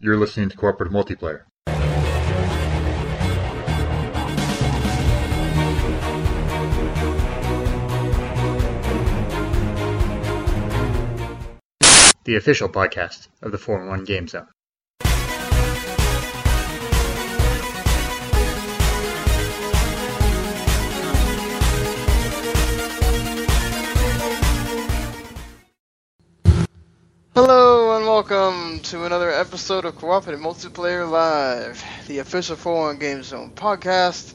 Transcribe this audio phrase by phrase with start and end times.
[0.00, 1.42] You're listening to Co-operative Multiplayer.
[12.24, 14.48] The official podcast of the 4 1 Game Zone.
[28.26, 34.32] Welcome to another episode of Cooperative Multiplayer Live, the official 4-1 Game Zone podcast.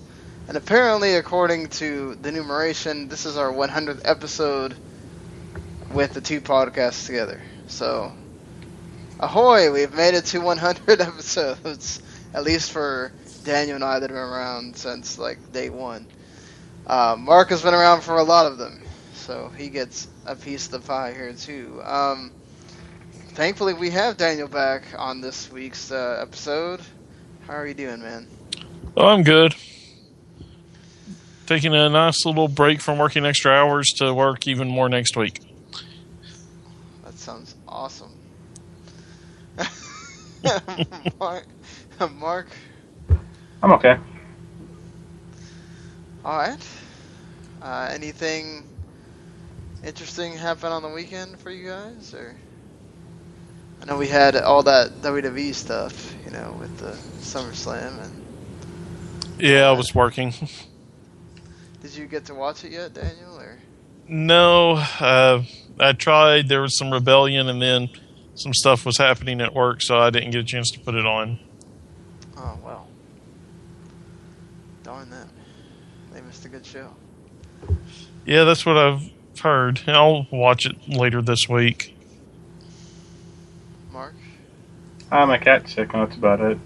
[0.48, 4.76] And apparently, according to the numeration, this is our 100th episode
[5.92, 7.42] with the two podcasts together.
[7.66, 8.14] So,
[9.20, 9.72] ahoy!
[9.72, 12.00] We've made it to 100 episodes,
[12.32, 13.12] at least for
[13.44, 16.06] Daniel and I that have been around since like day one.
[16.86, 18.84] Uh, Mark has been around for a lot of them,
[19.16, 21.82] so he gets a piece of the pie here too.
[21.84, 22.32] Um,
[23.30, 26.82] thankfully we have Daniel back on this week's uh, episode.
[27.48, 28.28] How are you doing, man?
[28.98, 29.56] Oh, I'm good.
[31.46, 35.40] Taking a nice little break from working extra hours to work even more next week.
[37.04, 38.12] That sounds awesome.
[41.20, 41.46] Mark,
[42.14, 42.48] Mark,
[43.62, 43.98] I'm okay.
[46.24, 46.68] all right.
[47.62, 48.64] Uh, anything
[49.84, 52.36] interesting happen on the weekend for you guys, or?
[53.82, 56.92] I know we had all that WWE stuff, you know, with the
[57.22, 58.26] SummerSlam, and
[59.40, 60.34] Yeah, I was working.
[61.82, 63.38] did you get to watch it yet, Daniel?
[63.40, 63.58] Or
[64.08, 65.44] No, uh,
[65.80, 66.50] I tried.
[66.50, 67.90] There was some rebellion, and then
[68.36, 71.06] some stuff was happening at work, so I didn't get a chance to put it
[71.06, 71.40] on.
[72.38, 72.88] oh well,
[74.84, 75.30] darn them,
[76.14, 76.90] they missed a good show.
[78.26, 79.10] Yeah, that's what I've
[79.42, 79.82] heard.
[79.88, 81.96] I'll watch it later this week.
[83.92, 84.14] Mark,
[85.12, 86.58] Ah, my cat's sick, and that's about it.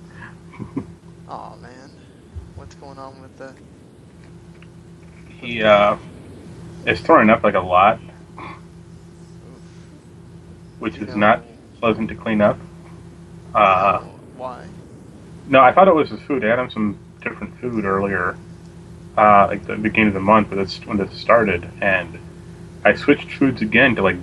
[1.28, 1.98] oh man,
[2.56, 3.56] what's going on with the?
[5.40, 5.98] He uh,
[6.86, 8.00] is throwing up like a lot,
[10.80, 11.44] which You is know, not
[11.80, 12.58] pleasant to clean up.
[13.54, 14.04] Uh,
[14.36, 14.70] why?
[15.48, 16.44] no, I thought it was his food.
[16.44, 18.38] I had him some different food earlier,
[19.18, 22.18] uh, like the beginning of the month, but that's when this started, and
[22.84, 24.18] I switched foods again to like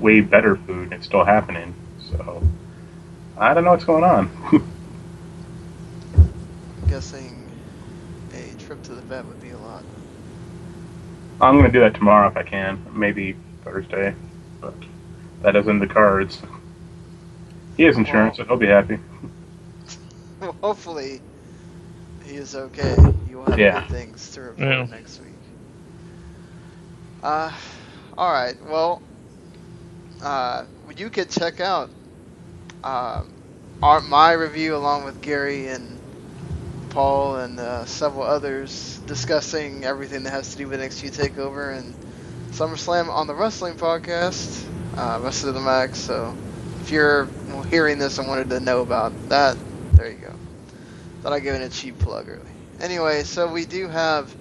[0.00, 1.74] way better food, and it's still happening.
[2.10, 2.42] So
[3.40, 4.30] I don't know what's going on.
[6.70, 7.54] I'm guessing
[8.32, 9.86] a trip to the vet would be a lot.
[11.40, 14.14] I'm gonna do that tomorrow if I can, maybe Thursday,
[14.60, 14.74] but
[15.42, 16.42] that is in the cards.
[17.76, 18.98] He has insurance, so he'll be happy.
[20.40, 21.22] Well, hopefully
[22.22, 23.08] he is okay.
[23.24, 23.70] You will have Yeah.
[23.70, 24.88] good things to report Yeah.
[24.88, 25.40] next week.
[27.22, 27.52] Uh,
[28.16, 28.56] all right.
[28.64, 29.02] Well,
[30.20, 30.64] uh,
[30.96, 31.90] you could check out
[32.84, 33.32] um,
[33.82, 35.98] our my review along with Gary and
[36.90, 41.94] Paul and uh, several others discussing everything that has to do with NXT Takeover and
[42.52, 44.64] SummerSlam on the Wrestling Podcast,
[44.96, 45.98] uh, Wrestle to the Max.
[45.98, 46.36] So
[46.80, 47.28] if you're
[47.68, 49.56] hearing this and wanted to know about that,
[49.92, 50.34] there you go.
[51.22, 52.40] Thought I'd give it a cheap plug early.
[52.80, 54.34] Anyway, so we do have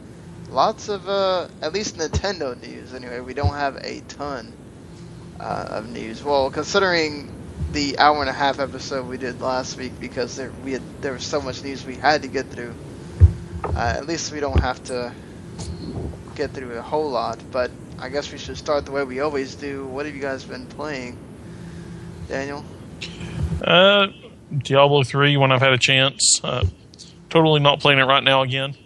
[0.50, 2.94] lots of, uh, at least Nintendo news.
[2.94, 4.52] Anyway, we don't have a ton
[5.40, 6.24] uh, of news.
[6.24, 7.30] Well, considering
[7.72, 11.14] the hour and a half episode we did last week, because there we had there
[11.14, 12.74] was so much news we had to get through.
[13.64, 15.14] Uh, at least we don't have to
[16.36, 17.40] get through a whole lot.
[17.52, 19.86] But I guess we should start the way we always do.
[19.86, 21.18] What have you guys been playing,
[22.28, 22.64] Daniel?
[23.62, 24.08] Uh,
[24.58, 26.40] Diablo 3 when I've had a chance.
[26.44, 26.66] Uh,
[27.30, 28.76] totally not playing it right now again.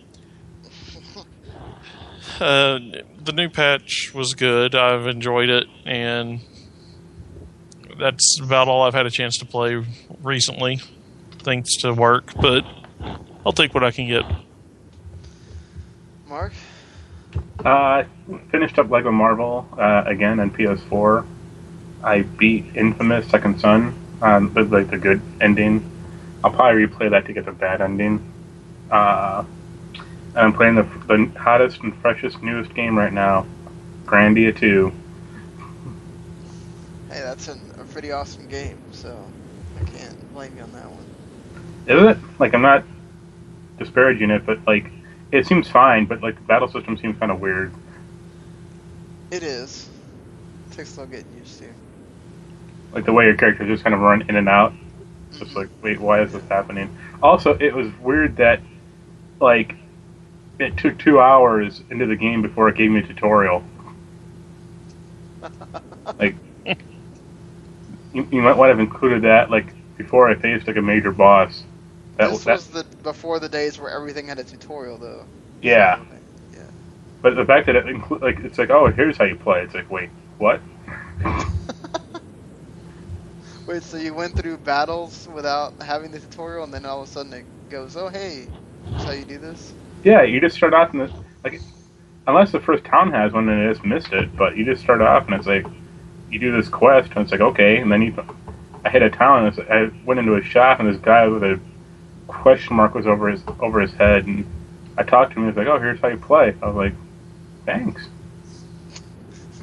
[2.40, 2.80] Uh,
[3.24, 4.74] the new patch was good.
[4.74, 6.42] I've enjoyed it, and
[8.00, 9.84] that's about all I've had a chance to play
[10.22, 10.82] recently,
[11.40, 12.34] thanks to work.
[12.40, 12.66] But
[13.46, 14.24] I'll take what I can get.
[16.28, 16.54] Mark?
[17.64, 18.06] Uh, I
[18.52, 21.26] finished up Lego Marvel uh, again on PS4.
[22.04, 25.90] I beat Infamous Second Son um, with like the good ending.
[26.44, 28.32] I'll probably replay that to get the bad ending.
[28.92, 29.46] Uh,
[30.36, 33.46] and I'm playing the, the hottest and freshest, newest game right now,
[34.06, 34.92] Grandia 2.
[37.10, 39.18] Hey, that's an, a pretty awesome game, so
[39.80, 41.06] I can't blame you on that one.
[41.88, 42.40] Is it?
[42.40, 42.84] Like, I'm not
[43.78, 44.90] disparaging it, but like,
[45.32, 47.74] it seems fine, but like, the battle system seems kind of weird.
[49.32, 49.90] It is.
[50.72, 51.70] takes a little getting used to.
[52.94, 54.74] Like, the way your characters just kind of run in and out.
[55.30, 55.60] It's just mm-hmm.
[55.60, 56.96] like, wait, why is this happening?
[57.22, 58.62] Also, it was weird that,
[59.40, 59.76] like,
[60.60, 63.64] it took two hours into the game before it gave me a tutorial.
[66.20, 66.36] Like,
[68.14, 71.12] you, you might want to have included that, like, before I faced like a major
[71.12, 71.64] boss.
[72.18, 75.30] That, this that was the before the days where everything had a tutorial, though.
[75.62, 76.00] yeah,
[76.54, 76.72] Yeah.
[77.22, 79.62] but the fact that it inclu- like it's like oh here's how you play.
[79.62, 80.62] It's like wait what?
[83.66, 87.12] Wait, so you went through battles without having the tutorial, and then all of a
[87.12, 88.52] sudden it goes, "Oh, hey,
[88.94, 91.12] that's how you do this." Yeah, you just start off in this
[91.44, 91.62] like
[92.28, 95.02] unless the first town has one and it just missed it, but you just start
[95.02, 95.66] off and it's like
[96.34, 98.14] you do this quest and it's like okay, and then you
[98.86, 101.44] I hit a town and it's, I went into a shop and this guy with
[101.44, 101.60] a
[102.28, 104.46] question mark was over his over his head and
[104.98, 105.48] I talked to him.
[105.48, 106.94] And he's like, "Oh, here's how you play." I was like,
[107.66, 108.08] "Thanks."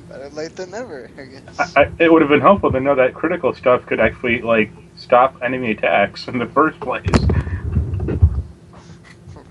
[0.09, 1.77] Better late than never, I guess.
[1.77, 4.73] I, I, it would have been helpful to know that critical stuff could actually like
[4.97, 7.07] stop enemy attacks in the first place.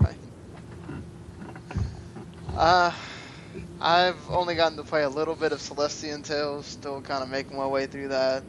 [0.00, 0.14] right.
[2.56, 2.92] Uh,
[3.80, 7.56] I've only gotten to play a little bit of Celestian Tales, still kind of making
[7.56, 8.42] my way through that.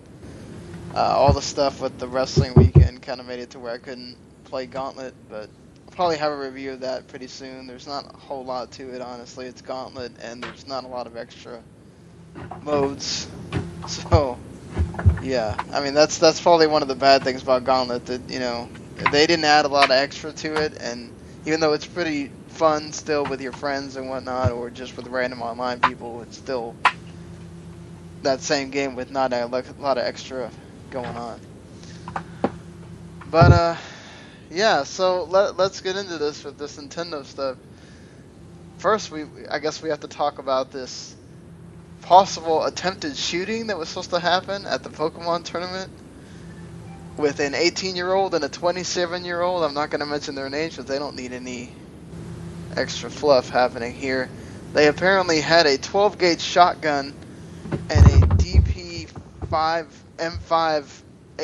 [0.94, 3.78] Uh, all the stuff with the wrestling weekend kind of made it to where I
[3.78, 5.50] couldn't play Gauntlet, but
[5.88, 7.66] I'll probably have a review of that pretty soon.
[7.66, 9.46] There's not a whole lot to it, honestly.
[9.46, 11.62] It's Gauntlet, and there's not a lot of extra
[12.64, 13.28] modes.
[13.88, 14.38] So,
[15.24, 18.38] yeah, I mean that's that's probably one of the bad things about Gauntlet that you
[18.38, 18.70] know
[19.12, 21.12] they didn't add a lot of extra to it, and
[21.48, 25.42] even though it's pretty fun still with your friends and whatnot, or just with random
[25.42, 26.76] online people, it's still
[28.24, 30.52] that same game with not a lot of extra
[30.92, 31.40] going on.
[33.30, 33.76] But uh,
[34.50, 34.84] yeah.
[34.84, 37.58] So let let's get into this with this Nintendo stuff.
[38.78, 41.16] First, we I guess we have to talk about this
[42.02, 45.90] possible attempted shooting that was supposed to happen at the Pokemon tournament
[47.18, 49.64] with an 18 year old and a 27 year old.
[49.64, 51.74] I'm not going to mention their names because they don't need any
[52.78, 54.30] extra fluff happening here.
[54.74, 57.14] They apparently had a 12 gauge shotgun
[57.90, 59.88] and a DP5
[60.18, 61.02] M5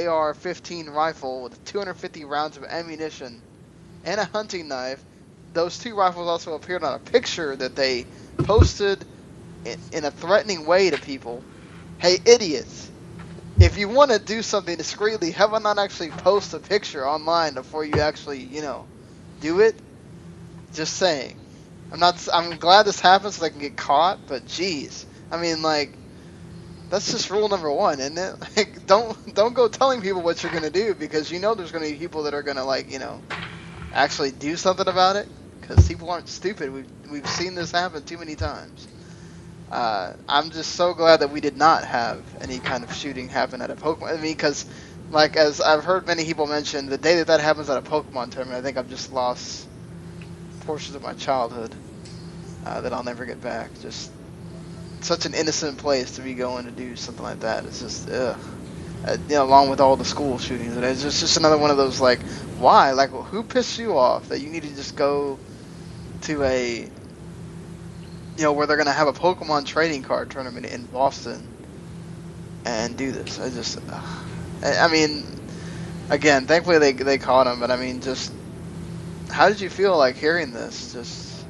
[0.07, 3.41] AR 15 rifle with 250 rounds of ammunition
[4.06, 5.03] and a hunting knife.
[5.53, 8.06] Those two rifles also appeared on a picture that they
[8.38, 9.03] posted
[9.65, 11.44] in, in a threatening way to people.
[11.97, 12.89] Hey, idiots!
[13.59, 17.56] If you want to do something discreetly, have I not actually post a picture online
[17.56, 18.85] before you actually, you know,
[19.41, 19.75] do it?
[20.77, 21.35] Just saying.
[21.91, 22.27] I'm not.
[22.33, 25.97] I'm glad this happens so they can get caught, but jeez, I mean, like,
[26.89, 28.35] that's just rule number one, isn't it?
[28.57, 31.88] Like, don't don't go telling people what you're gonna do because you know there's gonna
[31.88, 33.24] be people that are gonna like, you know,
[33.94, 35.29] actually do something about it.
[35.62, 36.71] Because people aren't stupid.
[36.71, 38.88] We've we've seen this happen too many times.
[39.71, 43.62] Uh, I'm just so glad that we did not have any kind of shooting happen
[43.62, 44.13] at a Pokemon.
[44.13, 44.65] I mean, because,
[45.09, 48.31] like, as I've heard many people mention, the day that that happens at a Pokemon
[48.31, 49.67] tournament, I think I've just lost
[50.68, 51.74] portions of my childhood
[52.66, 53.72] uh, that I'll never get back.
[53.81, 54.12] Just
[55.02, 57.66] such an innocent place to be going to do something like that.
[57.66, 58.38] It's just, ugh.
[59.06, 61.72] Uh, you know, along with all the school shootings, and it's just, just another one
[61.72, 62.22] of those like,
[62.60, 62.92] why?
[62.92, 65.40] Like, who pissed you off that you need to just go
[66.24, 66.90] to a
[68.38, 71.48] you know, where they're gonna have a Pokemon trading card tournament in Boston
[72.66, 73.40] and do this.
[73.40, 74.02] I just, uh,
[74.64, 75.25] I, I mean,
[76.10, 78.31] again, thankfully they they caught him, but I mean, just
[79.29, 80.94] how did you feel like hearing this?
[80.94, 81.45] Just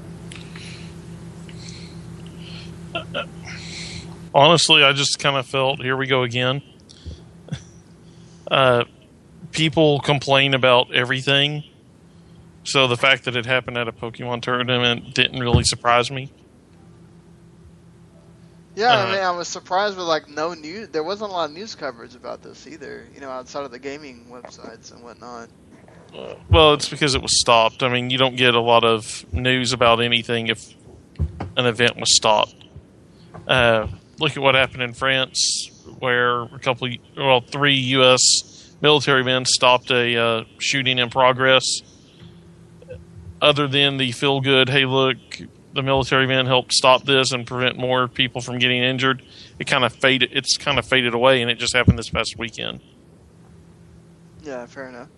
[4.34, 6.62] Honestly, I just kind of felt here we go again.
[8.50, 8.86] Uh,
[9.52, 11.66] people complain about everything,
[12.64, 16.32] so the fact that it happened at a Pokemon tournament didn't really surprise me.
[18.74, 20.88] yeah, Uh, I mean, I was surprised with like no news.
[20.90, 23.06] There wasn't a lot of news coverage about this either.
[23.14, 25.50] You know, outside of the gaming websites and whatnot.
[26.50, 27.84] Well, it's because it was stopped.
[27.84, 30.74] I mean, you don't get a lot of news about anything if
[31.56, 32.56] an event was stopped.
[33.48, 33.88] Uh,
[34.20, 38.76] look at what happened in France, where a couple, well, three U.S.
[38.82, 41.64] military men stopped a uh, shooting in progress.
[43.42, 45.18] Other than the feel good, hey, look,
[45.74, 49.22] the military men helped stop this and prevent more people from getting injured.
[49.60, 50.32] It kind of faded.
[50.34, 52.82] It's kind of faded away, and it just happened this past weekend.
[54.42, 55.10] Yeah, fair enough.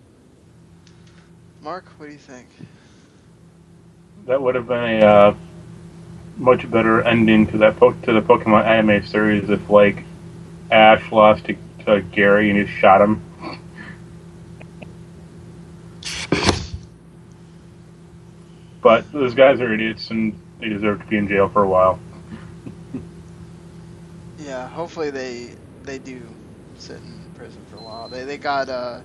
[1.62, 2.48] Mark, what do you think?
[4.26, 5.34] That would have been a uh,
[6.36, 10.04] much better ending to that po- to the Pokemon anime series if like
[10.70, 13.22] Ash lost to, to Gary and he shot him.
[18.82, 22.00] But those guys are idiots and they deserve to be in jail for a while.
[24.36, 26.36] Yeah, hopefully they they do
[26.74, 28.08] sit in prison for a while.
[28.08, 29.02] They they got uh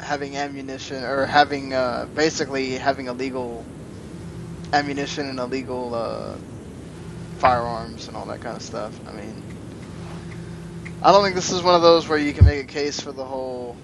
[0.00, 3.66] having ammunition or having uh basically having illegal
[4.72, 6.38] ammunition and illegal uh
[7.38, 9.00] firearms and all that kind of stuff.
[9.06, 9.44] I mean
[11.02, 13.12] I don't think this is one of those where you can make a case for
[13.12, 13.76] the whole,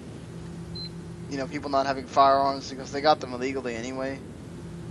[1.28, 4.20] you know, people not having firearms because they got them illegally anyway.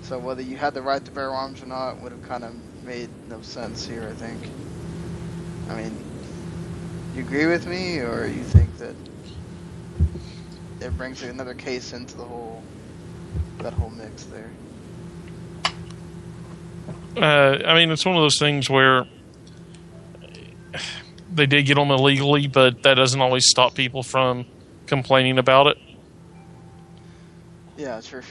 [0.01, 2.55] So whether you had the right to bear arms or not would have kind of
[2.83, 4.07] made no sense here.
[4.09, 4.53] I think.
[5.67, 6.05] I mean,
[7.11, 8.95] you agree with me, or you think that
[10.81, 12.63] it brings another case into the whole
[13.59, 14.49] that whole mix there?
[17.15, 19.05] Uh, I mean, it's one of those things where
[21.33, 24.45] they did get them illegally, but that doesn't always stop people from
[24.87, 25.77] complaining about it.
[27.77, 28.23] Yeah, sure.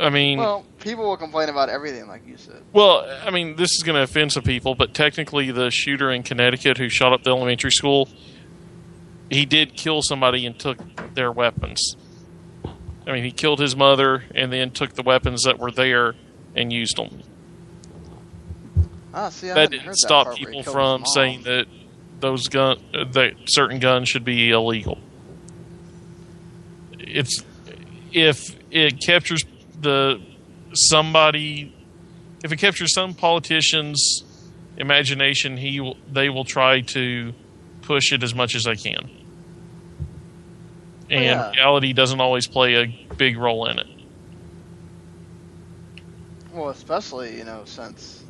[0.00, 2.62] I mean, Well, people will complain about everything, like you said.
[2.72, 6.22] Well, I mean, this is going to offend some people, but technically, the shooter in
[6.22, 8.08] Connecticut who shot up the elementary school,
[9.34, 10.78] he did kill somebody and took
[11.14, 11.96] their weapons.
[13.06, 16.14] I mean, he killed his mother and then took the weapons that were there
[16.54, 17.22] and used them.
[19.14, 21.66] Ah, see, I That didn't stop he people from saying that
[22.20, 24.98] those gun that certain guns should be illegal.
[26.98, 27.44] It's
[28.12, 29.42] if it captures
[29.80, 30.22] the
[30.72, 31.74] somebody
[32.44, 34.24] if it captures some politician's
[34.76, 37.34] imagination, he they will try to
[37.82, 39.10] push it as much as they can.
[41.12, 41.50] And yeah.
[41.50, 43.86] reality doesn't always play a big role in it.
[46.54, 48.22] Well, especially you know since,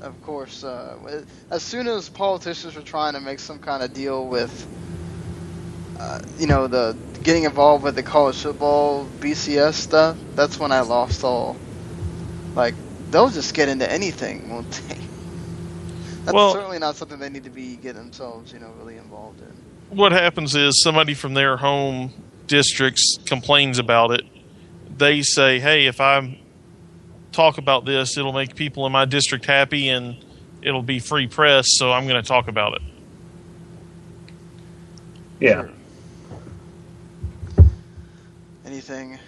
[0.00, 4.26] of course, uh, as soon as politicians were trying to make some kind of deal
[4.26, 4.66] with,
[5.98, 10.80] uh, you know, the getting involved with the college football BCS stuff, that's when I
[10.80, 11.56] lost all.
[12.56, 12.74] Like
[13.10, 14.96] they'll just get into anything, won't they?
[16.24, 19.40] That's Well- certainly not something they need to be getting themselves, you know, really involved
[19.40, 19.69] in.
[19.90, 22.12] What happens is somebody from their home
[22.46, 24.22] districts complains about it.
[24.96, 26.38] They say, "Hey, if I
[27.32, 30.16] talk about this, it'll make people in my district happy and
[30.62, 32.82] it'll be free press, so I'm going to talk about it."
[35.40, 35.68] Yeah.
[38.66, 39.18] Anything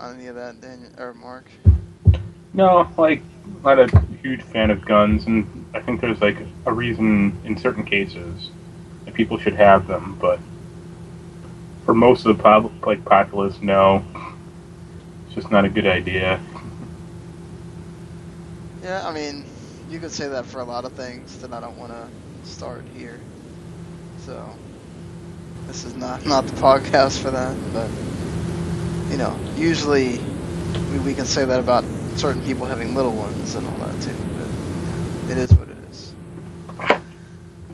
[0.00, 1.46] on any of that, Daniel or Mark?
[2.52, 6.72] No, like I'm not a huge fan of guns, and I think there's like a
[6.72, 8.63] reason in certain cases that
[9.14, 10.40] people should have them, but
[11.84, 14.04] for most of the pop- like populace, no,
[15.26, 16.40] it's just not a good idea.
[18.82, 19.46] Yeah, I mean,
[19.86, 22.88] you could say that for a lot of things that I don't want to start
[22.88, 23.24] here.
[24.16, 24.58] So,
[25.66, 27.92] this is not not the podcast for that, but
[29.08, 30.26] you know, usually
[30.88, 34.28] we, we can say that about certain people having little ones and all that too.
[34.34, 34.52] But
[35.26, 36.14] it is what it is.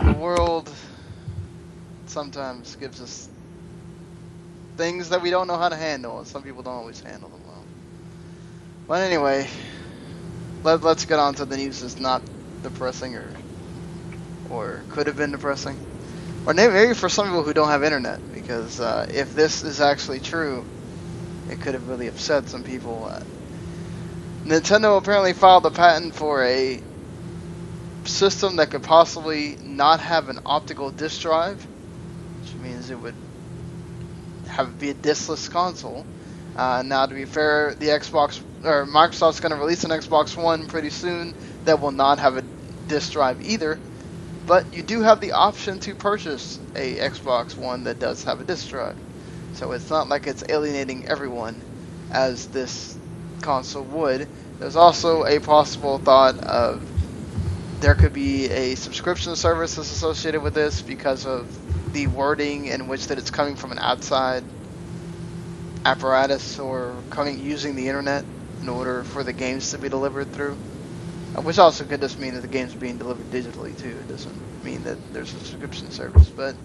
[0.02, 0.75] The world
[2.11, 3.31] sometimes gives us
[4.76, 7.45] things that we don't know how to handle, and some people don't always handle them
[7.47, 7.69] well.
[8.88, 9.49] But anyway,
[10.62, 12.25] let, let's get on to the news that's not
[12.62, 13.35] depressing or
[14.45, 15.81] or could have been depressing.
[16.47, 20.21] Or maybe, for some people who don't have internet, because uh, if this is actually
[20.21, 20.67] true,
[21.47, 23.07] it could have really upset some people.
[23.07, 23.21] Uh,
[24.47, 26.83] Nintendo apparently filed a patent for a
[28.07, 31.69] system that could possibly not have an optical disc drive,
[32.90, 33.14] it would
[34.49, 36.04] have be a diskless console.
[36.56, 40.66] Uh, now, to be fair, the Xbox or Microsoft's going to release an Xbox One
[40.66, 42.42] pretty soon that will not have a
[42.88, 43.78] disc drive either.
[44.47, 48.44] But you do have the option to purchase a Xbox One that does have a
[48.44, 48.97] disc drive,
[49.54, 51.61] so it's not like it's alienating everyone
[52.11, 52.97] as this
[53.42, 54.26] console would.
[54.59, 56.82] There's also a possible thought of
[57.80, 61.49] there could be a subscription service that's associated with this because of
[61.92, 64.44] the wording in which that it's coming from an outside
[65.85, 68.25] apparatus or coming using the internet
[68.62, 70.56] in order for the games to be delivered through.
[71.37, 73.88] Uh, Which also could just mean that the game's being delivered digitally too.
[74.00, 76.28] It doesn't mean that there's a subscription service.
[76.28, 76.56] But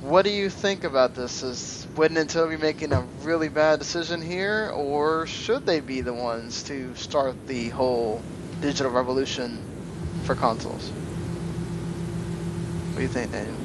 [0.00, 1.42] what do you think about this?
[1.42, 6.14] Is would Nintendo be making a really bad decision here, or should they be the
[6.14, 8.22] ones to start the whole
[8.60, 9.58] digital revolution
[10.24, 10.90] for consoles?
[12.94, 13.56] What do you think, Daniel?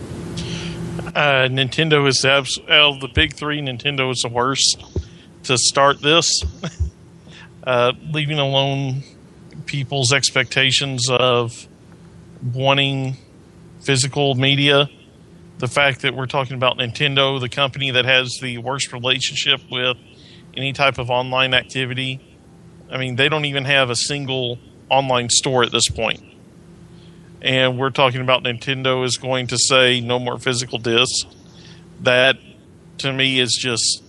[1.16, 3.62] Uh, Nintendo is abs- of the big three.
[3.62, 4.84] Nintendo is the worst
[5.44, 6.42] to start this,
[7.64, 9.04] uh, leaving alone
[9.68, 11.68] people's expectations of
[12.56, 13.18] wanting
[13.82, 14.90] physical media.
[15.60, 19.96] The fact that we're talking about Nintendo, the company that has the worst relationship with
[20.58, 22.20] any type of online activity.
[22.90, 24.58] I mean, they don't even have a single
[24.90, 26.29] online store at this point
[27.42, 31.26] and we're talking about Nintendo is going to say no more physical discs.
[32.02, 32.38] That
[33.00, 34.04] to me is just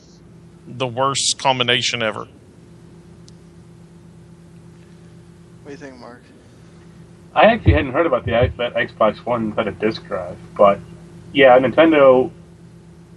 [0.67, 2.21] the worst combination ever.
[5.63, 6.23] What do you think, Mark?
[7.35, 10.81] I actually hadn't heard about the that Xbox One had a disk drive, but
[11.33, 12.31] yeah, Nintendo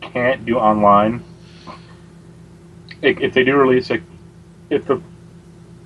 [0.01, 1.23] can't do online.
[3.01, 4.03] If, if they do release it,
[4.69, 5.01] if the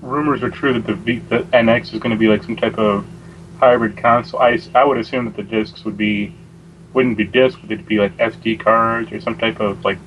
[0.02, 2.78] rumors are true that the, v, the NX is going to be like some type
[2.78, 3.06] of
[3.58, 6.34] hybrid console, I, I would assume that the discs would be
[6.94, 10.00] wouldn't be discs, but they'd be like SD cards or some type of like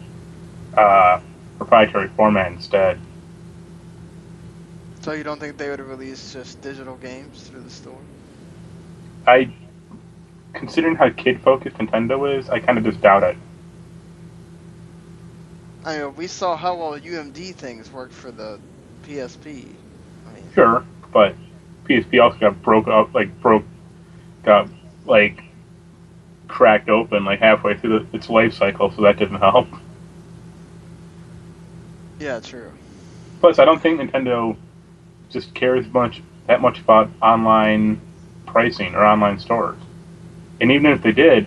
[0.77, 1.21] uh,
[1.59, 2.99] proprietary format instead.
[5.03, 8.09] So you don't think they would release just digital games through the store?
[9.27, 9.53] I,
[10.53, 13.37] considering how kid focused Nintendo is, I kind of just doubt it.
[15.85, 18.61] I mean, we saw how well UMD things worked for the
[19.03, 19.79] PSP.
[20.27, 21.35] I mean, Sure, but
[21.91, 23.65] PSP also got broke up, like broke,
[24.45, 24.69] got
[25.07, 25.43] like
[26.47, 29.69] cracked open like halfway through the, its life cycle, so that didn't help.
[32.21, 32.71] yeah, true.
[33.41, 34.57] Plus, I don't think Nintendo
[35.31, 38.01] just cares much that much about online
[38.47, 39.79] pricing or online stores.
[40.61, 41.47] And even if they did,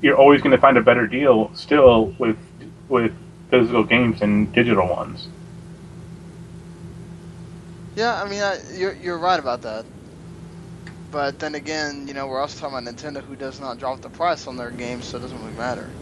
[0.00, 2.38] you're always going to find a better deal still with
[2.88, 3.12] with
[3.50, 5.28] physical games than digital ones.
[8.00, 9.84] Yeah, I mean, I, you're you're right about that.
[11.10, 14.08] But then again, you know, we're also talking about Nintendo, who does not drop the
[14.08, 15.92] price on their games, so it doesn't really matter.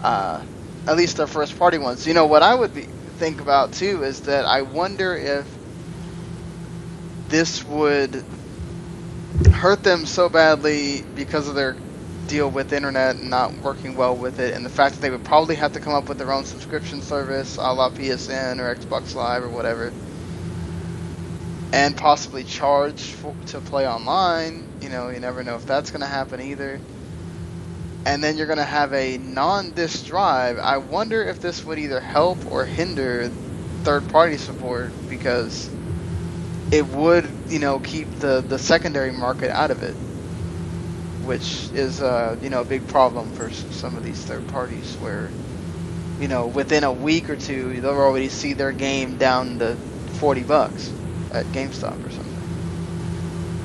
[0.00, 0.44] Uh,
[0.86, 2.06] at least their first party ones.
[2.06, 2.82] You know, what I would be,
[3.18, 5.58] think about too is that I wonder if
[7.28, 8.22] this would
[9.52, 11.76] hurt them so badly because of their
[12.28, 15.10] deal with the internet and not working well with it, and the fact that they
[15.10, 18.76] would probably have to come up with their own subscription service, a la PSN or
[18.76, 19.92] Xbox Live or whatever
[21.72, 24.66] and possibly charge for, to play online.
[24.80, 26.80] You know, you never know if that's going to happen either.
[28.06, 30.58] And then you're going to have a non-disc drive.
[30.58, 33.30] I wonder if this would either help or hinder
[33.84, 35.68] third-party support because
[36.72, 39.94] it would, you know, keep the the secondary market out of it,
[41.26, 45.30] which is, uh, you know, a big problem for some of these third parties where,
[46.20, 49.76] you know, within a week or two, they'll already see their game down to
[50.14, 50.92] 40 bucks
[51.32, 52.38] at GameStop or something.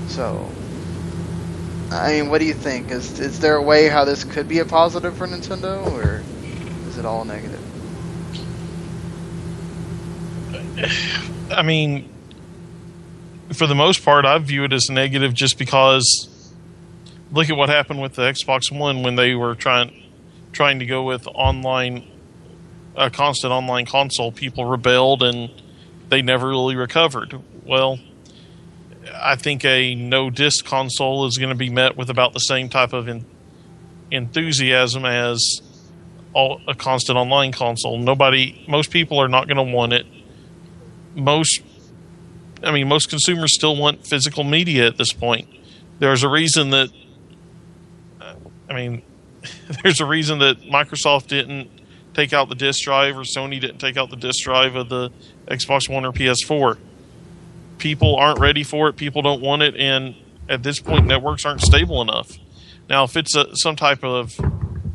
[0.07, 0.49] So,
[1.91, 2.91] I mean, what do you think?
[2.91, 6.23] Is is there a way how this could be a positive for Nintendo, or
[6.87, 7.59] is it all negative?
[11.51, 12.09] I mean,
[13.53, 16.29] for the most part, I view it as negative just because
[17.31, 20.03] look at what happened with the Xbox One when they were trying
[20.51, 22.07] trying to go with online
[22.95, 24.31] a constant online console.
[24.31, 25.49] People rebelled and
[26.09, 27.39] they never really recovered.
[27.65, 27.99] Well,
[29.13, 32.69] I think a no disc console is going to be met with about the same
[32.69, 33.25] type of in,
[34.11, 35.61] enthusiasm as
[36.33, 37.97] all, a constant online console.
[37.97, 40.05] Nobody, most people are not going to want it.
[41.15, 41.61] Most,
[42.63, 45.47] I mean, most consumers still want physical media at this point.
[45.99, 46.89] There's a reason that,
[48.69, 49.03] I mean,
[49.83, 51.69] there's a reason that Microsoft didn't
[52.13, 55.11] take out the disk drive or Sony didn't take out the disk drive of the
[55.47, 56.77] Xbox One or PS4.
[57.83, 58.95] People aren't ready for it.
[58.95, 60.15] People don't want it, and
[60.47, 62.31] at this point, networks aren't stable enough.
[62.89, 64.29] Now, if it's a, some type of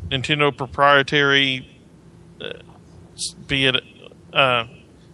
[0.07, 1.69] Nintendo proprietary,
[2.41, 2.49] uh,
[3.45, 3.75] be it
[4.33, 4.65] uh,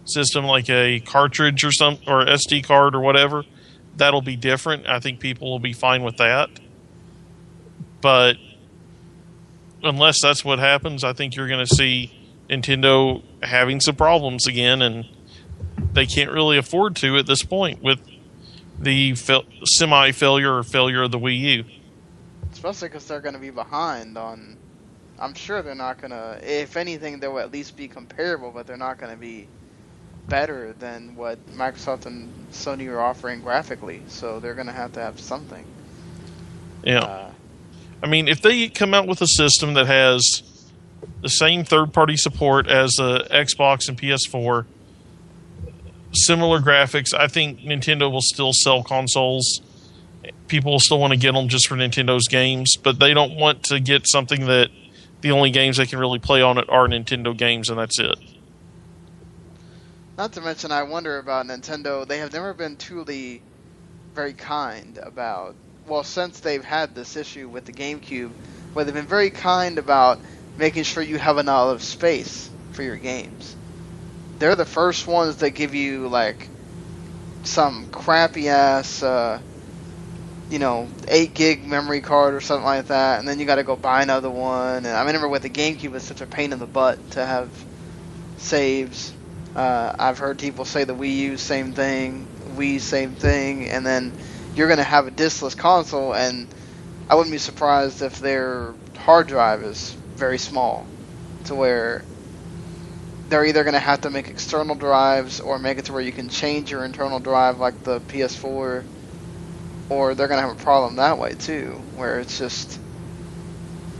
[0.06, 3.44] system like a cartridge or some or SD card or whatever,
[3.94, 4.86] that'll be different.
[4.86, 6.48] I think people will be fine with that.
[8.00, 8.38] But
[9.82, 12.10] unless that's what happens, I think you're going to see
[12.48, 15.06] Nintendo having some problems again, and
[15.96, 17.98] they can't really afford to at this point with
[18.78, 19.14] the
[19.64, 21.64] semi failure or failure of the Wii U.
[22.52, 24.56] Especially because they're going to be behind on.
[25.18, 26.38] I'm sure they're not going to.
[26.42, 29.48] If anything, they will at least be comparable, but they're not going to be
[30.28, 34.02] better than what Microsoft and Sony are offering graphically.
[34.08, 35.64] So they're going to have to have something.
[36.84, 37.00] Yeah.
[37.00, 37.30] Uh,
[38.02, 40.42] I mean, if they come out with a system that has
[41.22, 44.66] the same third party support as the Xbox and PS4,
[46.24, 49.60] similar graphics, I think Nintendo will still sell consoles.
[50.48, 53.64] People will still want to get them just for Nintendo's games, but they don't want
[53.64, 54.70] to get something that
[55.20, 58.16] the only games they can really play on it are Nintendo games, and that's it.
[60.16, 62.06] Not to mention, I wonder about Nintendo.
[62.06, 63.42] They have never been truly
[64.14, 65.54] very kind about
[65.86, 68.30] well, since they've had this issue with the GameCube,
[68.72, 70.18] where they've been very kind about
[70.56, 73.56] making sure you have enough space for your games.
[74.38, 76.48] They're the first ones that give you like
[77.44, 79.40] some crappy ass, uh,
[80.50, 83.64] you know, eight gig memory card or something like that, and then you got to
[83.64, 84.84] go buy another one.
[84.84, 87.50] And I remember with the GameCube, it's such a pain in the butt to have
[88.36, 89.12] saves.
[89.54, 94.12] Uh, I've heard people say the Wii U same thing, Wii same thing, and then
[94.54, 96.46] you're going to have a diskless console, and
[97.08, 100.86] I wouldn't be surprised if their hard drive is very small,
[101.44, 102.04] to where
[103.28, 106.12] they're either going to have to make external drives or make it to where you
[106.12, 108.84] can change your internal drive like the PS4,
[109.90, 112.80] or they're going to have a problem that way too, where it's just.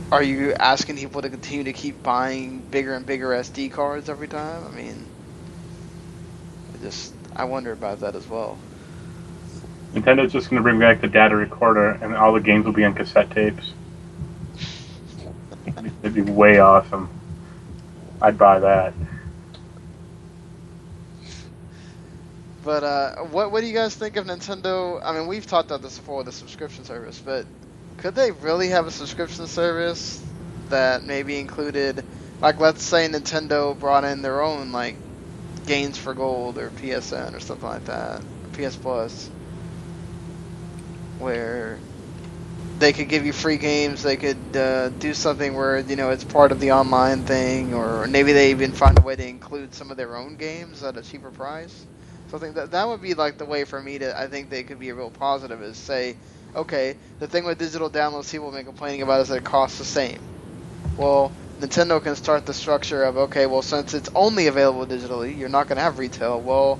[0.09, 4.29] Are you asking people to continue to keep buying bigger and bigger SD cards every
[4.29, 4.65] time?
[4.65, 5.05] I mean,
[6.73, 8.57] I just I wonder about that as well.
[9.93, 12.85] Nintendo's just going to bring back the data recorder, and all the games will be
[12.85, 13.73] on cassette tapes.
[16.03, 17.09] It'd be way awesome.
[18.21, 18.93] I'd buy that.
[22.67, 24.99] But uh, what what do you guys think of Nintendo?
[25.01, 27.45] I mean, we've talked about this before, the subscription service, but
[27.95, 30.21] could they really have a subscription service
[30.67, 32.03] that maybe included,
[32.41, 34.97] like, let's say Nintendo brought in their own like
[35.65, 39.29] games for gold or PSN or something like that, PS Plus,
[41.19, 41.79] where
[42.79, 44.03] they could give you free games.
[44.03, 48.07] They could uh, do something where you know it's part of the online thing, or
[48.07, 51.01] maybe they even find a way to include some of their own games at a
[51.01, 51.85] cheaper price.
[52.29, 54.19] So I think that that would be like the way for me to.
[54.19, 56.17] I think they could be a real positive is say,
[56.55, 59.77] okay, the thing with digital downloads people have been complaining about is that it costs
[59.77, 60.19] the same.
[60.97, 65.49] Well, Nintendo can start the structure of okay, well since it's only available digitally, you're
[65.49, 66.41] not going to have retail.
[66.41, 66.79] Well,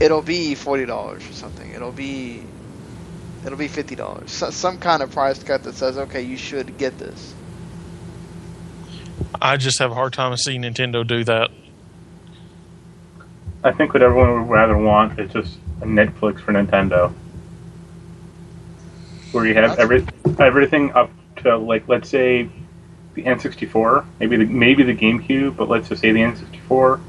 [0.00, 1.72] it'll be forty dollars or something.
[1.72, 2.42] It'll be
[3.44, 4.30] it'll be fifty dollars.
[4.30, 7.34] So, some kind of price cut that says okay, you should get this.
[9.42, 11.50] I just have a hard time seeing Nintendo do that.
[13.66, 17.12] I think what everyone would rather want is just a Netflix for Nintendo,
[19.32, 20.06] where you have every
[20.38, 22.48] everything up to like let's say
[23.14, 27.00] the N64, maybe the maybe the GameCube, but let's just say the N64,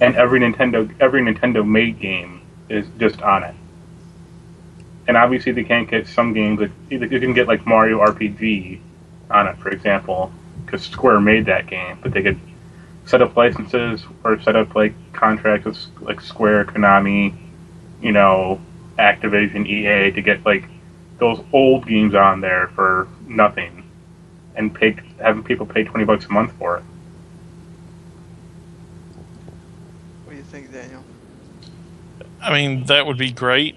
[0.00, 3.54] and every Nintendo every Nintendo made game is just on it.
[5.06, 8.80] And obviously, they can't get some games like you can get like Mario RPG
[9.30, 10.32] on it, for example,
[10.64, 12.40] because Square made that game, but they could
[13.10, 17.34] set up licenses or set up like contracts with like Square, Konami,
[18.00, 18.60] you know,
[18.98, 20.64] Activision, EA to get like
[21.18, 23.84] those old games on there for nothing,
[24.54, 26.84] and pay having people pay twenty bucks a month for it.
[30.24, 31.02] What do you think, Daniel?
[32.40, 33.74] I mean, that would be great.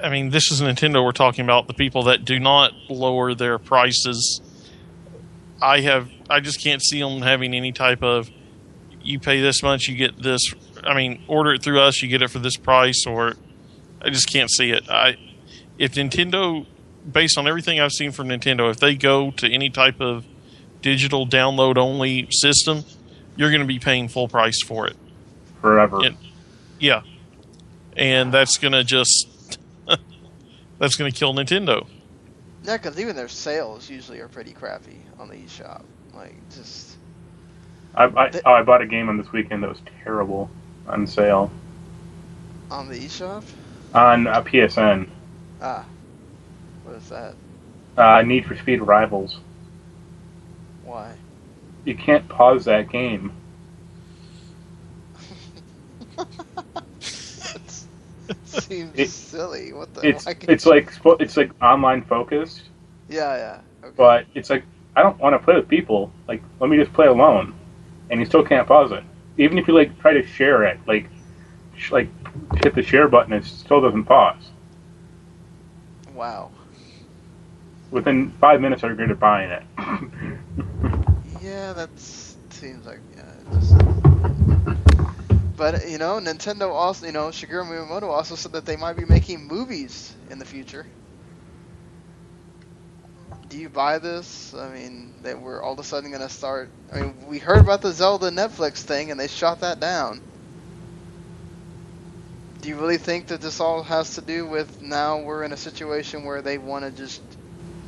[0.00, 3.58] I mean, this is Nintendo we're talking about, the people that do not lower their
[3.58, 4.40] prices.
[5.60, 8.30] I have I just can't see them having any type of
[9.02, 10.42] you pay this much, you get this
[10.84, 13.34] I mean, order it through us, you get it for this price or
[14.00, 14.88] I just can't see it.
[14.88, 15.16] I
[15.78, 16.66] if Nintendo
[17.10, 20.24] based on everything I've seen from Nintendo, if they go to any type of
[20.82, 22.84] digital download only system,
[23.36, 24.96] you're going to be paying full price for it.
[25.60, 26.00] Forever.
[26.02, 26.10] Yeah.
[26.78, 27.02] Yeah.
[27.96, 29.58] And that's going to just
[30.78, 31.86] that's going to kill Nintendo.
[32.68, 35.80] Yeah, because even their sales usually are pretty crappy on the eShop.
[36.14, 36.96] Like, just
[37.94, 40.50] I, I, oh, I bought a game on this weekend that was terrible
[40.86, 41.50] on sale
[42.70, 43.42] on the eShop.
[43.94, 45.08] on uh, PSN.
[45.62, 45.86] Ah,
[46.84, 47.34] what is that?
[47.96, 49.38] Uh, Need for Speed Rivals.
[50.84, 51.14] Why?
[51.86, 53.32] You can't pause that game.
[57.54, 57.86] It's-
[58.28, 59.72] it seems It- silly.
[59.72, 60.02] What the?
[60.02, 62.70] It's it's you- like it's like online focused,
[63.08, 63.88] Yeah, yeah.
[63.88, 63.96] Okay.
[63.96, 64.64] but it's like
[64.96, 66.12] I don't want to play with people.
[66.28, 67.54] Like let me just play alone,
[68.10, 69.04] and you still can't pause it.
[69.38, 71.08] Even if you like try to share it, like
[71.76, 72.08] sh- like
[72.62, 74.50] hit the share button, it still doesn't pause.
[76.14, 76.50] wow.
[77.90, 79.62] Within five minutes, I regretted buying it.
[81.40, 83.34] Yeah, that seems like yeah.
[83.40, 83.78] it Just,
[85.58, 89.06] but you know, Nintendo also, you know, Shigeru Miyamoto also said that they might be
[89.06, 90.86] making movies in the future.
[93.48, 94.54] Do you buy this?
[94.54, 96.72] I mean, that we're all of a sudden going to start.
[96.92, 100.22] I mean, we heard about the Zelda Netflix thing, and they shot that down.
[102.60, 105.56] Do you really think that this all has to do with now we're in a
[105.58, 107.22] situation where they want to just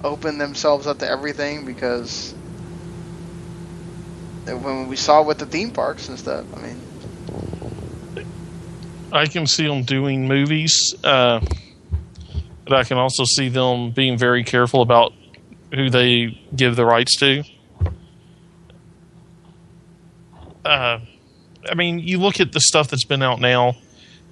[0.02, 2.36] open themselves up to everything because
[4.46, 6.46] when we saw with the theme parks and stuff.
[6.56, 6.89] I mean,
[9.12, 11.40] I can see them doing movies, uh,
[12.64, 15.12] but I can also see them being very careful about
[15.74, 17.42] who they give the rights to.
[20.64, 21.00] Uh,
[21.68, 23.76] I mean, you look at the stuff that's been out now.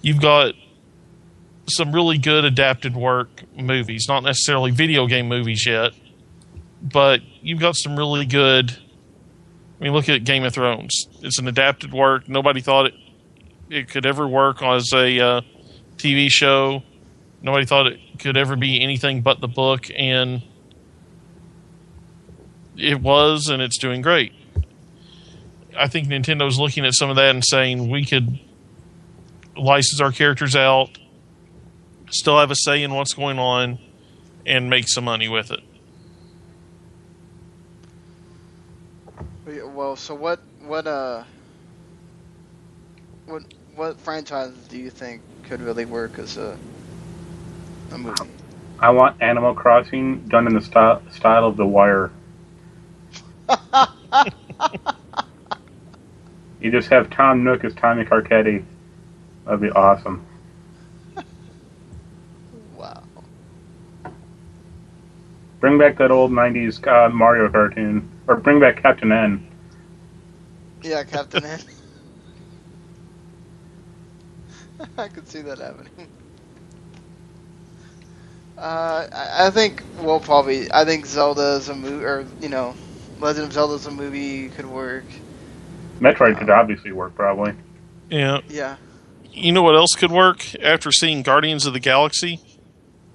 [0.01, 0.55] You've got
[1.67, 5.93] some really good adapted work movies, not necessarily video game movies yet,
[6.81, 8.77] but you've got some really good.
[9.81, 11.07] I mean, look at Game of Thrones.
[11.23, 12.29] It's an adapted work.
[12.29, 12.95] Nobody thought it
[13.71, 15.41] it could ever work as a uh,
[15.97, 16.83] TV show.
[17.43, 20.43] Nobody thought it could ever be anything but the book, and
[22.77, 24.33] it was, and it's doing great.
[25.77, 28.41] I think Nintendo's looking at some of that and saying we could
[29.57, 30.99] license our characters out,
[32.11, 33.79] still have a say in what's going on,
[34.47, 35.61] and make some money with it.
[39.65, 41.25] Well, so what what uh
[43.27, 43.43] what
[43.79, 46.59] what franchises do you think could really work as a
[47.93, 48.31] a movie?
[48.81, 52.11] I want Animal Crossing done in the style style of The Wire.
[56.61, 58.65] You just have Tom Nook as Tommy Carcetti.
[59.45, 60.27] That'd be awesome.
[62.77, 63.03] Wow.
[65.61, 69.45] Bring back that old '90s uh, Mario cartoon, or bring back Captain N.
[70.83, 71.61] Yeah, Captain N.
[74.99, 76.09] I could see that happening.
[78.57, 80.71] Uh, I, I think we'll probably.
[80.73, 82.75] I think Zelda is a movie, or you know,
[83.21, 85.05] Legend of Zelda is a movie could work.
[86.01, 87.53] Metroid could obviously work, probably.
[88.11, 88.41] Yeah.
[88.49, 88.77] Yeah.
[89.31, 92.41] You know what else could work after seeing Guardians of the Galaxy?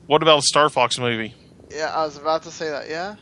[0.08, 1.34] What about a Star Fox movie?
[1.72, 2.90] Yeah, I was about to say that.
[2.90, 3.16] Yeah.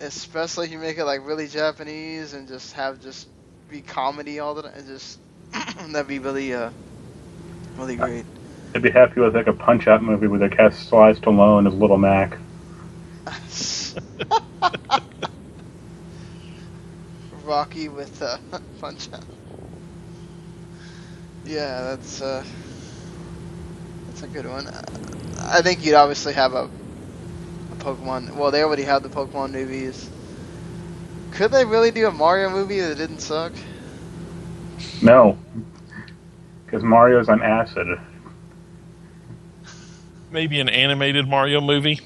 [0.00, 3.28] Especially if you make it like really Japanese and just have just
[3.68, 4.72] be comedy all the time.
[4.74, 5.18] and Just
[5.88, 6.70] that'd be really uh
[7.76, 8.24] really great.
[8.74, 11.74] I'd be happy with like a Punch Out movie where they cast Sly Stallone as
[11.74, 12.38] Little Mac.
[17.44, 18.38] Rocky with uh,
[18.80, 19.24] Punch Out.
[21.46, 22.44] Yeah, that's uh,
[24.08, 24.68] that's a good one.
[25.38, 28.34] I think you'd obviously have a, a Pokemon.
[28.36, 30.10] Well, they already have the Pokemon movies.
[31.32, 33.52] Could they really do a Mario movie that didn't suck?
[35.02, 35.38] No,
[36.64, 37.86] because Mario's on acid.
[40.30, 42.00] Maybe an animated Mario movie?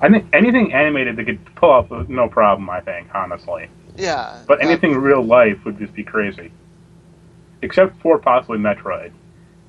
[0.00, 2.68] I think anything animated they could pull off with no problem.
[2.70, 4.38] I think honestly, Yeah.
[4.46, 6.50] but that- anything real life would just be crazy.
[7.62, 9.10] Except for possibly Metroid.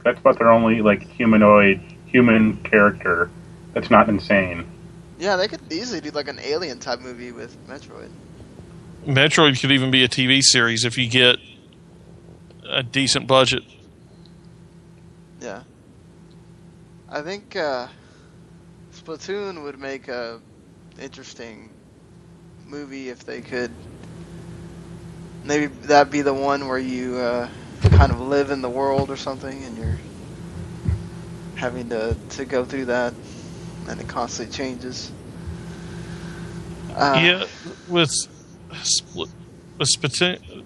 [0.04, 3.30] That's about their only like humanoid human character
[3.74, 4.66] that's not insane.
[5.20, 8.10] Yeah, they could easily do like an alien type movie with Metroid.
[9.06, 11.38] Metroid could even be a TV series if you get
[12.70, 13.64] a decent budget.
[15.42, 15.64] Yeah.
[17.10, 17.88] I think uh,
[18.94, 20.42] Splatoon would make a
[21.00, 21.70] interesting
[22.66, 23.72] movie if they could.
[25.44, 27.50] Maybe that'd be the one where you uh,
[27.82, 29.98] kind of live in the world or something, and you're
[31.56, 33.14] having to to go through that,
[33.88, 35.12] and it constantly changes.
[36.94, 37.46] Uh, yeah,
[37.88, 38.12] with
[38.84, 39.30] split,
[39.78, 40.57] with Splatoon,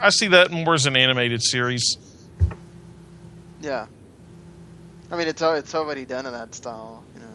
[0.00, 1.96] I see that more as an animated series.
[3.60, 3.86] Yeah.
[5.10, 7.26] I mean, it's it's already done in that style, you know.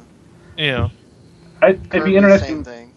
[0.58, 0.90] Yeah,
[1.62, 2.64] I, it'd Kirby's be Same interesting.
[2.64, 2.92] thing.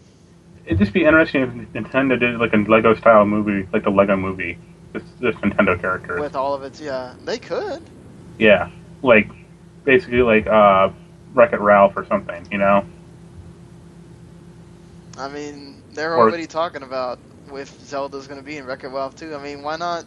[0.66, 4.16] It'd just be interesting if Nintendo did like a Lego style movie, like the Lego
[4.16, 4.56] movie,
[4.92, 6.20] just, just Nintendo characters.
[6.20, 7.82] With all of its, yeah, they could.
[8.38, 8.70] Yeah,
[9.02, 9.28] like
[9.84, 10.90] basically like uh,
[11.34, 12.84] Wreck It Ralph or something, you know?
[15.16, 17.18] I mean, they're Or- already talking about
[17.56, 19.34] if Zelda's going to be in Wreck-It Ralph too.
[19.34, 20.04] I mean, why not?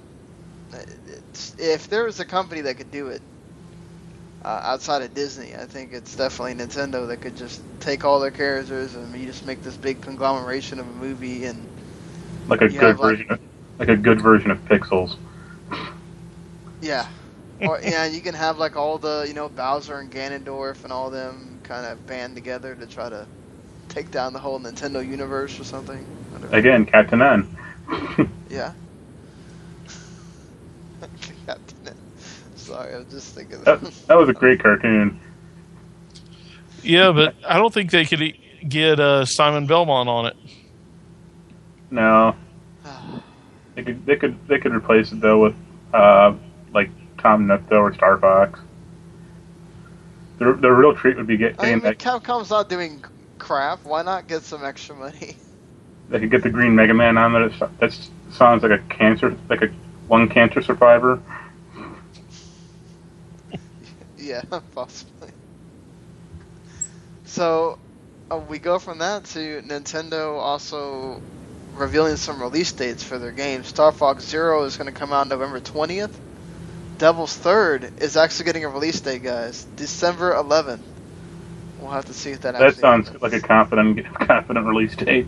[0.73, 3.23] It's, if there was a company that could do it
[4.43, 8.31] uh, outside of Disney, I think it's definitely Nintendo that could just take all their
[8.31, 11.69] characters and you just make this big conglomeration of a movie and
[12.47, 13.39] Like a good have, like- version, of,
[13.79, 15.15] like a good version of Pixels.
[16.81, 17.07] yeah,
[17.63, 21.09] or yeah, you can have like all the you know Bowser and Ganondorf and all
[21.11, 23.29] them kind of band together to try to
[23.89, 26.09] take down the whole Nintendo universe or something.
[26.31, 26.55] Whatever.
[26.55, 27.47] Again, Captain N.
[28.49, 28.73] Yeah.
[31.45, 31.95] Captain N.
[32.55, 33.93] Sorry, I was just thinking that, that.
[34.07, 35.19] that was a great cartoon.
[36.83, 40.35] yeah, but I don't think they could e- get uh, Simon Belmont on it.
[41.89, 42.35] No,
[43.75, 45.55] they could they could they could replace it though with
[45.93, 46.33] uh,
[46.73, 48.59] like Tom Nook though or Star Fox.
[50.39, 53.03] The, the real treat would be get, I getting mean, that Capcom's not doing
[53.37, 53.85] crap.
[53.85, 55.35] Why not get some extra money?
[56.11, 57.49] They could get the Green Mega Man on there.
[57.49, 57.99] That that
[58.31, 59.69] sounds like a cancer like a
[60.09, 61.21] lung cancer survivor.
[64.17, 64.41] yeah,
[64.75, 65.31] possibly.
[67.25, 67.79] So,
[68.31, 71.23] uh, we go from that to Nintendo also
[71.71, 73.67] revealing some release dates for their games.
[73.69, 76.19] Star Fox Zero is going to come out November 20th.
[76.97, 79.65] Devil's Third is actually getting a release date, guys.
[79.65, 80.85] December 11th.
[81.77, 83.21] We'll have to see if that That sounds happens.
[83.21, 85.27] like a confident confident release date.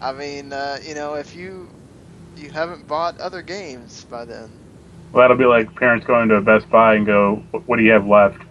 [0.00, 1.72] I mean, uh, you know, if you
[2.34, 4.60] you haven't bought other games by then,
[5.12, 7.92] Well, that'll be like parents going to a Best Buy and go, "What do you
[7.92, 8.42] have left?"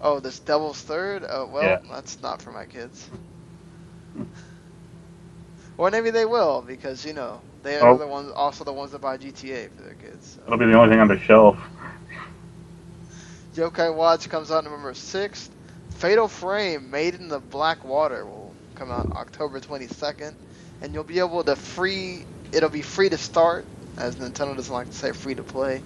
[0.00, 1.24] Oh, this Devil's Third?
[1.28, 1.90] Oh, well, Yeah.
[1.90, 3.08] that's not for my kids.
[5.76, 7.96] or maybe they will, because, you know, they are Oh.
[7.96, 10.26] the ones, also the ones that buy GTA for their kids.
[10.26, 10.42] So.
[10.46, 11.56] It'll be the only thing on the shelf.
[13.54, 15.54] Yokai Watch comes out November 6th.
[15.90, 18.41] Fatal Frame, Maiden of the Black Water, will
[18.82, 20.34] come out October 22nd.
[20.80, 23.64] And you'll be able to free, it'll be free to start,
[23.96, 25.82] as Nintendo doesn't like to say free to play.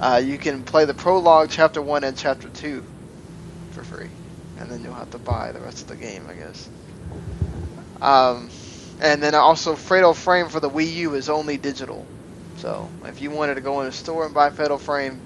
[0.00, 2.84] Uh, you can play the prologue, chapter 1, and chapter 2
[3.70, 4.10] for free.
[4.58, 6.68] And then you'll have to buy the rest of the game, I guess.
[8.02, 8.50] Um,
[9.00, 12.04] and then also, Fatal Frame for the Wii U is only digital.
[12.58, 15.20] So, if you wanted to go in a store and buy Fatal Frame,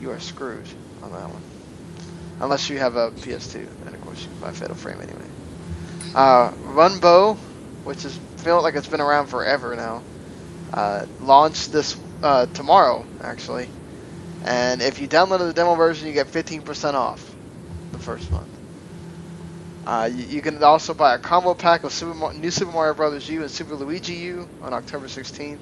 [0.00, 0.66] you are screwed
[1.02, 1.42] on that one.
[2.40, 5.26] Unless you have a PS2, and of course you can buy Fatal Frame anyway.
[6.14, 6.50] Uh,
[7.84, 10.02] which is feel like it's been around forever now,
[10.72, 13.68] uh, launched this uh, tomorrow actually,
[14.44, 17.34] and if you downloaded the demo version, you get 15% off
[17.92, 18.48] the first month.
[19.86, 23.28] Uh, you, you can also buy a combo pack of Super New Super Mario Bros.
[23.28, 25.58] U and Super Luigi U on October 16th.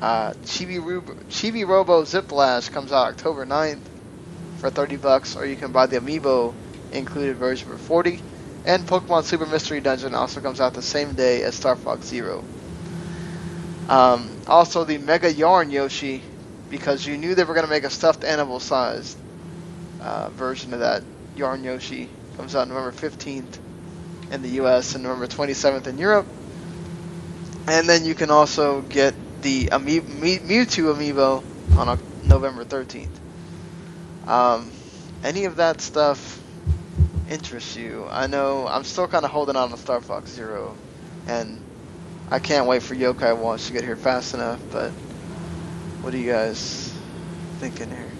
[0.00, 3.80] Uh, Chibi, Rub- Chibi Robo Ziplash comes out October 9th
[4.58, 6.54] for 30 bucks, or you can buy the Amiibo
[6.92, 8.20] included version for 40.
[8.64, 12.44] And Pokemon Super Mystery Dungeon also comes out the same day as Star Fox Zero.
[13.88, 16.22] Um, also, the Mega Yarn Yoshi,
[16.68, 19.16] because you knew they were going to make a stuffed animal sized
[20.00, 21.02] uh, version of that
[21.36, 23.58] Yarn Yoshi, comes out November 15th
[24.30, 26.26] in the US and November 27th in Europe.
[27.66, 31.42] And then you can also get the Ami- Me- Mewtwo amiibo
[31.78, 33.08] on November 13th.
[34.28, 34.70] Um,
[35.24, 36.39] any of that stuff
[37.30, 38.06] interests you?
[38.10, 40.74] I know I'm still kind of holding on to Star Fox Zero,
[41.26, 41.62] and
[42.30, 44.60] I can't wait for Yokai Watch to get here fast enough.
[44.70, 44.90] But
[46.02, 46.92] what are you guys
[47.58, 48.10] thinking here?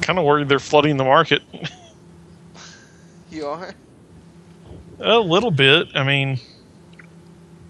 [0.00, 1.42] Kind of worried they're flooding the market
[3.30, 3.72] You are?
[4.98, 5.88] a little bit.
[5.94, 6.38] I mean,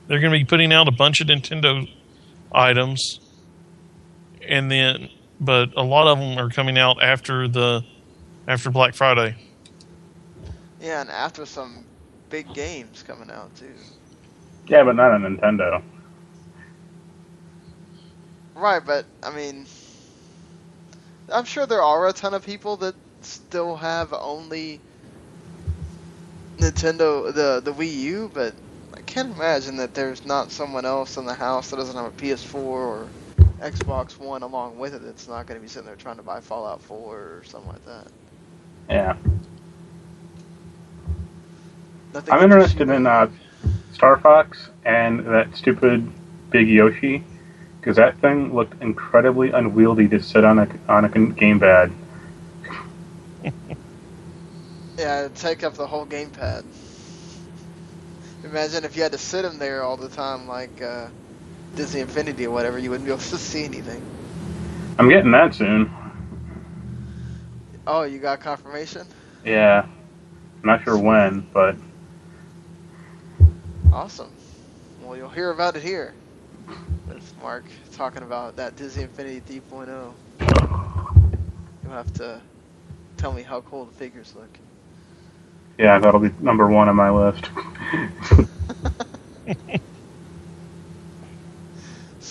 [0.06, 1.88] they're going to be putting out a bunch of Nintendo
[2.52, 3.20] items,
[4.46, 5.08] and then,
[5.42, 7.84] but a lot of them are coming out after the
[8.46, 9.34] after Black Friday.
[10.80, 11.84] Yeah, and after some
[12.30, 13.74] big games coming out too.
[14.68, 15.82] Yeah, but not on Nintendo.
[18.54, 19.66] Right, but I mean,
[21.32, 24.80] I'm sure there are a ton of people that still have only
[26.58, 28.54] Nintendo, the the Wii U, but
[28.94, 32.10] I can't imagine that there's not someone else in the house that doesn't have a
[32.10, 33.08] PS4 or
[33.62, 36.40] Xbox One along with it that's not going to be sitting there trying to buy
[36.40, 38.08] Fallout 4 or something like that.
[38.88, 39.16] Yeah.
[42.14, 43.30] Nothing I'm interested in uh,
[43.92, 46.10] Star Fox and that stupid
[46.50, 47.24] Big Yoshi
[47.80, 51.92] because that thing looked incredibly unwieldy to sit on a on a gamepad.
[54.98, 56.64] Yeah, it'd take up the whole gamepad.
[58.44, 61.08] Imagine if you had to sit him there all the time, like uh,
[61.74, 64.02] Disney Infinity or whatever, you wouldn't be able to see anything.
[64.98, 65.90] I'm getting that soon.
[67.86, 69.06] Oh, you got confirmation?
[69.44, 69.86] Yeah.
[70.62, 71.76] I'm not sure when, but
[73.92, 74.30] Awesome.
[75.00, 76.14] Well, you'll hear about it here.
[77.08, 80.14] With Mark talking about that Disney Infinity 3.0.
[81.82, 82.42] You'll have to
[83.16, 84.60] tell me how cool the figures look.
[85.78, 87.50] yeah, that'll be number one on my list.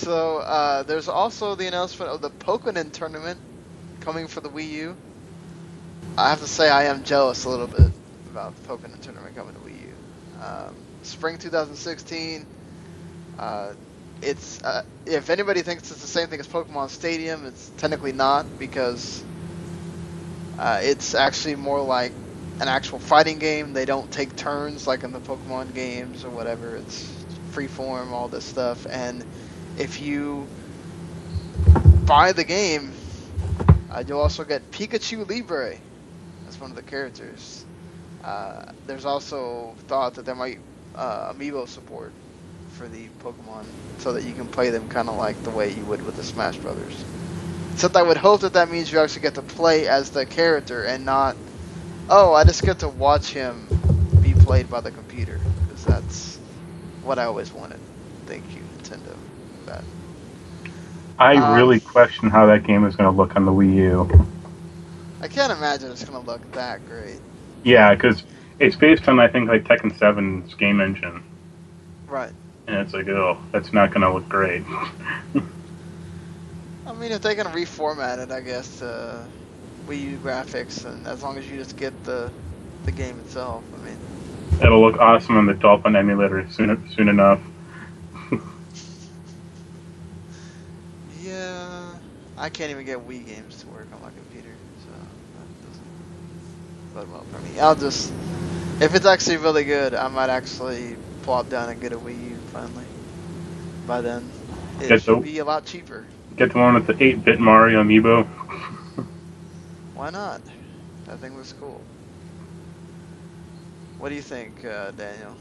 [0.02, 3.40] So, uh, there's also the announcement of the Pokemon tournament
[4.00, 4.98] coming for the Wii U.
[6.18, 7.92] I have to say, I am jealous a little bit
[8.32, 9.94] about the Pokemon tournament coming to Wii U.
[10.42, 12.48] Um, spring 2016.
[13.38, 13.74] Uh,
[14.24, 18.58] it's uh, if anybody thinks it's the same thing as Pokemon Stadium, it's technically not
[18.58, 19.24] because
[20.58, 22.12] uh, it's actually more like
[22.60, 23.74] an actual fighting game.
[23.74, 26.76] They don't take turns like in the Pokemon games or whatever.
[26.76, 27.08] It's
[27.52, 29.24] free form, all this stuff, and
[29.78, 30.48] if you
[32.06, 32.94] buy the game,
[33.90, 35.78] uh, you'll also get Pikachu Libre
[36.48, 37.66] as one of the characters.
[38.24, 40.60] Uh, there's also thought that there might
[40.96, 42.12] uh, amiibo support
[42.70, 43.66] for the Pokemon,
[44.00, 46.24] so that you can play them kind of like the way you would with the
[46.24, 47.04] Smash Brothers.
[47.74, 50.84] Except I would hope that that means you actually get to play as the character
[50.84, 51.36] and not,
[52.10, 53.68] oh, I just get to watch him
[54.22, 56.38] be played by the computer, because that's
[57.04, 57.80] what I always wanted.
[58.26, 59.21] Thank you, Nintendo.
[59.72, 59.86] That.
[61.20, 64.28] I Um, really question how that game is going to look on the Wii U.
[65.22, 67.22] I can't imagine it's gonna look that great.
[67.64, 68.24] Yeah, because
[68.60, 71.24] it's based on I think like Tekken 7's game engine.
[72.08, 72.34] Right.
[72.68, 74.64] and it's like, oh, that's not going to look great.
[76.86, 79.32] I mean, if they can reformat it, I guess to
[79.88, 82.34] Wii U graphics, and as long as you just get the
[82.84, 84.00] the game itself, I mean,
[84.62, 87.40] It'll look awesome on the Dolphin emulator soon soon enough.
[91.10, 92.00] yeah,
[92.42, 94.50] I can't even get Wii games to work on my computer,
[94.84, 97.60] so that doesn't bode well for me.
[97.60, 98.12] I'll just,
[98.82, 102.38] if it's actually really good, I might actually plop down and get a Wii U
[102.52, 102.86] finally.
[103.86, 104.28] By then,
[104.82, 106.08] it Get should the- be a lot cheaper.
[106.36, 108.26] Get the one with the 8-bit Mario amiibo.
[109.94, 110.42] Why not?
[111.06, 111.80] That thing looks cool.
[114.00, 115.36] What do you think, uh, Daniel?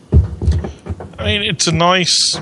[1.18, 2.36] I mean, it's a nice.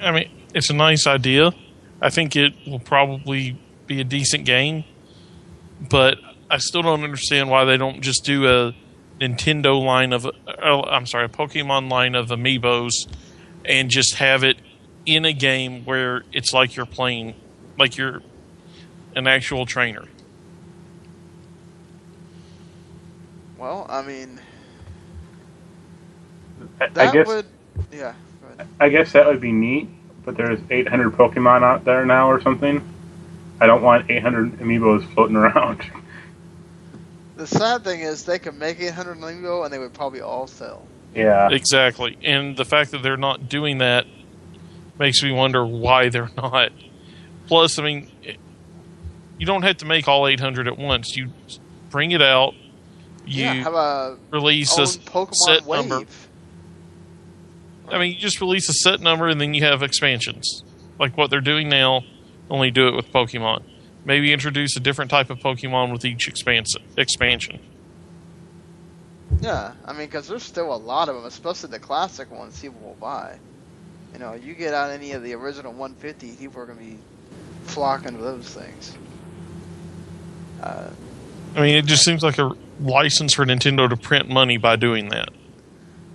[0.00, 1.52] I mean, it's a nice idea.
[2.00, 4.84] I think it will probably be a decent game,
[5.90, 6.18] but
[6.50, 8.74] I still don't understand why they don't just do a
[9.20, 10.26] Nintendo line of.
[10.26, 12.92] Uh, I'm sorry, a Pokemon line of amiibos,
[13.64, 14.56] and just have it
[15.06, 17.34] in a game where it's like you're playing,
[17.78, 18.22] like you're
[19.14, 20.04] an actual trainer.
[23.58, 24.40] Well, I mean,
[26.80, 27.46] I, that I guess would,
[27.92, 28.14] yeah.
[28.78, 29.88] I guess that would be neat,
[30.24, 32.82] but there's 800 Pokemon out there now or something.
[33.60, 35.82] I don't want 800 amiibos floating around.
[37.36, 40.86] The sad thing is, they could make 800 Amiibo and they would probably all sell.
[41.14, 41.48] yeah.
[41.50, 42.18] Exactly.
[42.22, 44.04] And the fact that they're not doing that
[44.98, 46.70] makes me wonder why they're not.
[47.46, 48.36] Plus, I mean, it-
[49.38, 51.16] you don't have to make all 800 at once.
[51.16, 51.30] You
[51.88, 52.52] bring it out,
[53.24, 55.88] you yeah, have a release own a Pokemon set wave.
[55.88, 56.06] number.
[57.92, 60.62] I mean, you just release a set number and then you have expansions.
[60.98, 62.02] Like what they're doing now,
[62.48, 63.62] only do it with Pokemon.
[64.04, 67.60] Maybe introduce a different type of Pokemon with each expans- expansion.
[69.40, 72.80] Yeah, I mean, because there's still a lot of them, especially the classic ones people
[72.80, 73.38] will buy.
[74.12, 76.98] You know, you get out any of the original 150, people are going to be
[77.64, 78.96] flocking to those things.
[80.62, 80.90] Uh,
[81.54, 85.08] I mean, it just seems like a license for Nintendo to print money by doing
[85.08, 85.30] that.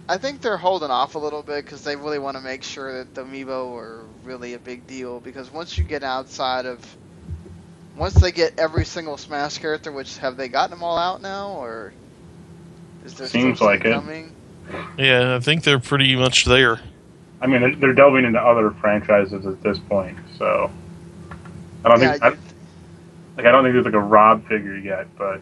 [0.08, 3.00] I think they're holding off a little bit because they really want to make sure
[3.00, 5.20] that the amiibo are really a big deal.
[5.20, 6.98] Because once you get outside of,
[7.96, 11.52] once they get every single Smash character, which have they gotten them all out now,
[11.52, 11.96] or
[13.02, 14.04] is there Seems still some like it.
[14.98, 16.80] Yeah, I think they're pretty much there.
[17.42, 20.72] I mean, they're, they're delving into other franchises at this point, so
[21.84, 22.38] I don't Yeah, think I, you-
[23.38, 25.42] like I don't think there's like a Rob figure yet, but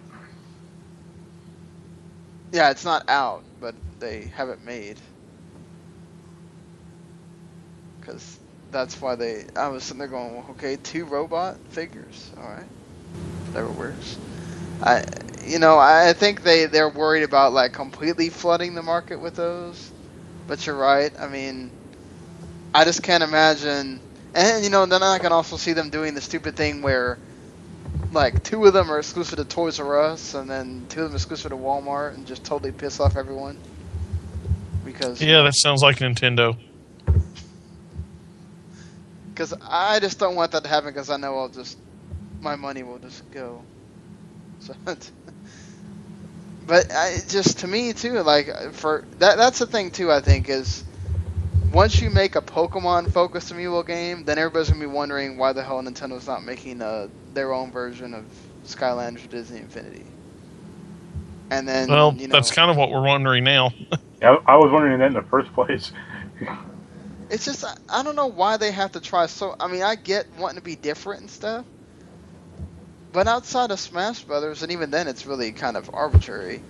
[2.52, 5.02] yeah, it's not out, but they haven't made.
[8.02, 8.40] Because
[8.72, 9.48] that's why they.
[9.56, 12.70] I was sitting there going, okay, two robot figures, all right,
[13.48, 14.20] whatever works.
[14.82, 15.04] I,
[15.44, 19.94] you know, I think they they're worried about like completely flooding the market with those.
[20.48, 21.14] But you're right.
[21.20, 21.74] I mean,
[22.74, 24.04] I just can't imagine.
[24.34, 27.20] And you know, then I can also see them doing the stupid thing where,
[28.12, 31.16] like, two of them are exclusive to Toys R Us, and then two of them
[31.16, 33.62] exclusive to Walmart, and just totally piss off everyone.
[34.86, 36.58] Because Yeah, that sounds like Nintendo.
[39.30, 41.78] Because I just don't want that to happen because I know I'll just
[42.42, 43.62] my money will just go.
[44.60, 44.74] So,
[46.66, 50.10] but I just to me too, like for that that's the thing too.
[50.10, 50.86] I think is
[51.74, 55.64] once you make a Pokemon focused amiibo game, then everybody's gonna be wondering why the
[55.64, 58.24] hell Nintendo's not making uh their own version of
[58.66, 60.06] Skylanders Disney Infinity.
[61.50, 63.74] And then Well, you know, that's kind of what we're wondering now.
[64.24, 65.92] yeah, I was wondering that in the first place.
[67.30, 69.56] It's just I, I don't know why they have to try so.
[69.60, 71.66] I mean, I get wanting to be different and stuff,
[73.12, 76.62] but outside of Smash Brothers, and even then, it's really kind of arbitrary.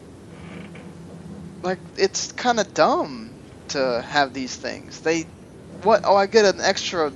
[1.62, 3.32] Like it's kind of dumb
[3.70, 5.00] to have these things.
[5.02, 5.22] They,
[5.84, 6.02] what?
[6.06, 7.14] Oh, I get an extra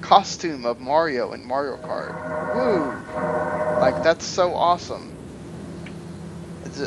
[0.00, 2.54] costume of Mario in Mario Kart.
[2.54, 3.80] Woo!
[3.80, 5.13] Like that's so awesome.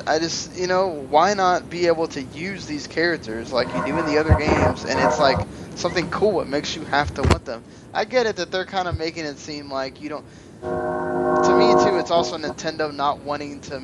[0.08, 3.98] I just, you know, why not be able to use these characters like you do
[4.00, 5.38] in the other games, and it's like
[5.76, 6.42] something cool.
[6.42, 7.64] It makes you have to want them.
[7.94, 10.26] I get it that they're kind of making it seem like you don't.
[10.62, 13.82] To me too, it's also Nintendo not wanting to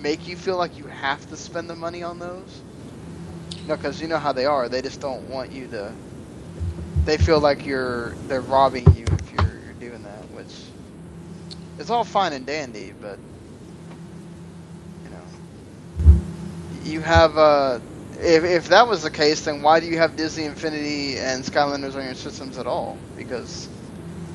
[0.00, 2.62] make you feel like you have to spend the money on those.
[3.66, 4.68] No, because you know how they are.
[4.68, 5.92] They just don't want you to.
[7.04, 10.54] They feel like you're they're robbing you if you're, you're doing that, which
[11.78, 13.18] it's all fine and dandy, but
[15.04, 16.18] you know,
[16.88, 17.80] you have uh,
[18.12, 21.96] if if that was the case, then why do you have Disney Infinity and Skylanders
[21.96, 23.02] on your systems at all?
[23.14, 23.70] Because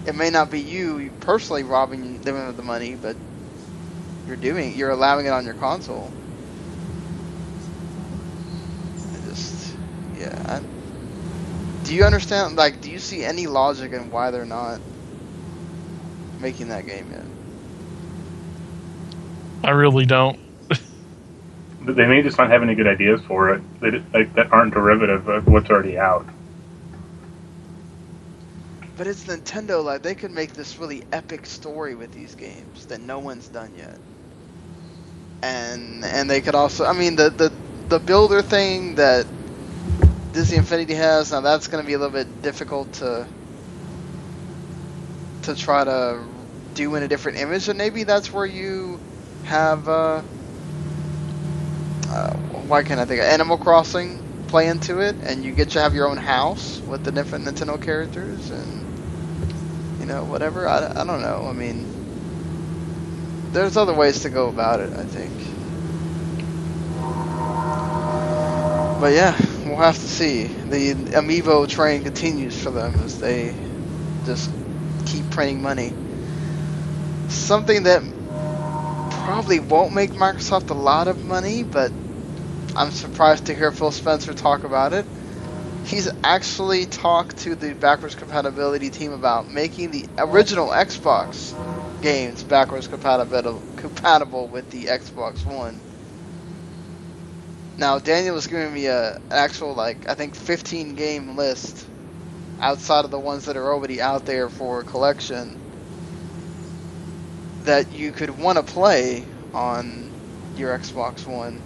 [0.06, 3.12] it may not be you personally robbing them of the money, but
[4.26, 6.16] you're doing you're allowing it on your console.
[9.14, 9.78] I just
[10.14, 10.62] yeah,
[11.84, 12.56] Do you understand?
[12.56, 14.82] Like, do you see any logic in why they're not
[16.38, 17.28] making that game yet?
[19.64, 20.43] I really don't.
[21.84, 23.61] They may just not have any good ideas for it.
[23.81, 26.27] D- like that aren't derivative of what's already out.
[28.95, 29.84] But it's Nintendo.
[29.84, 33.73] Like, they could make this really epic story with these games that no one's done
[33.75, 33.99] yet.
[35.41, 37.53] And and they could also, I mean, the the
[37.89, 39.27] the builder thing that
[40.31, 43.29] Disney Infinity has now that's going to be a little bit difficult to
[45.43, 46.27] to try to
[46.73, 49.01] do in a different image, and maybe that's where you
[49.41, 49.88] have.
[49.88, 50.23] Uh,
[52.10, 52.34] uh,
[52.68, 55.93] why can't I think of Animal Crossing play into it, and you get to have
[55.95, 60.68] your own house with the different Nintendo characters, and you know whatever.
[60.68, 61.47] I, I don't know.
[61.49, 61.86] I mean,
[63.51, 64.91] there's other ways to go about it.
[64.93, 65.32] I think.
[68.99, 69.36] But yeah,
[69.66, 70.43] we'll have to see.
[70.45, 73.54] The Amiibo train continues for them as they
[74.26, 74.49] just
[75.06, 75.93] keep printing money.
[77.28, 78.01] Something that
[79.24, 81.93] probably won't make Microsoft a lot of money, but
[82.76, 85.05] I'm surprised to hear Phil Spencer talk about it.
[85.86, 91.53] He's actually talked to the backwards compatibility team about making the original Xbox
[92.01, 95.82] games backwards compatible compatible with the Xbox One.
[97.78, 101.88] Now Daniel was giving me a an actual like I think 15 game list
[102.59, 105.62] outside of the ones that are already out there for collection
[107.66, 110.11] that you could want to play on
[110.57, 111.61] your Xbox One.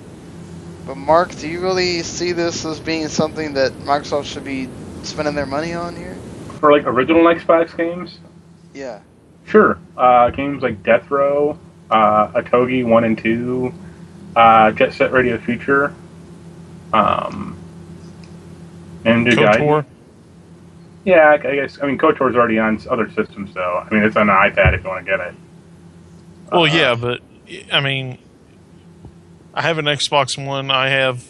[0.85, 4.69] But Mark, do you really see this as being something that Microsoft should be
[5.03, 6.15] spending their money on here?
[6.59, 8.17] For like original Xbox games,
[8.73, 8.99] Yeah.
[9.45, 9.77] sure.
[9.97, 11.57] Uh, games like Death Row,
[11.91, 13.73] uh, Otogi One and Two,
[14.35, 15.93] uh, Jet Set Radio Future,
[16.93, 17.57] um,
[19.03, 19.57] and New Gaiden.
[19.57, 19.85] KOTOR.
[21.05, 21.77] Yeah, I, I guess.
[21.81, 23.83] I mean, KOTOR's already on other systems, though.
[23.85, 25.33] I mean, it's on the iPad if you want to get it.
[26.51, 27.21] Well, Uh, yeah, but
[27.71, 28.17] I mean,
[29.53, 30.71] I have an Xbox One.
[30.71, 31.23] I have,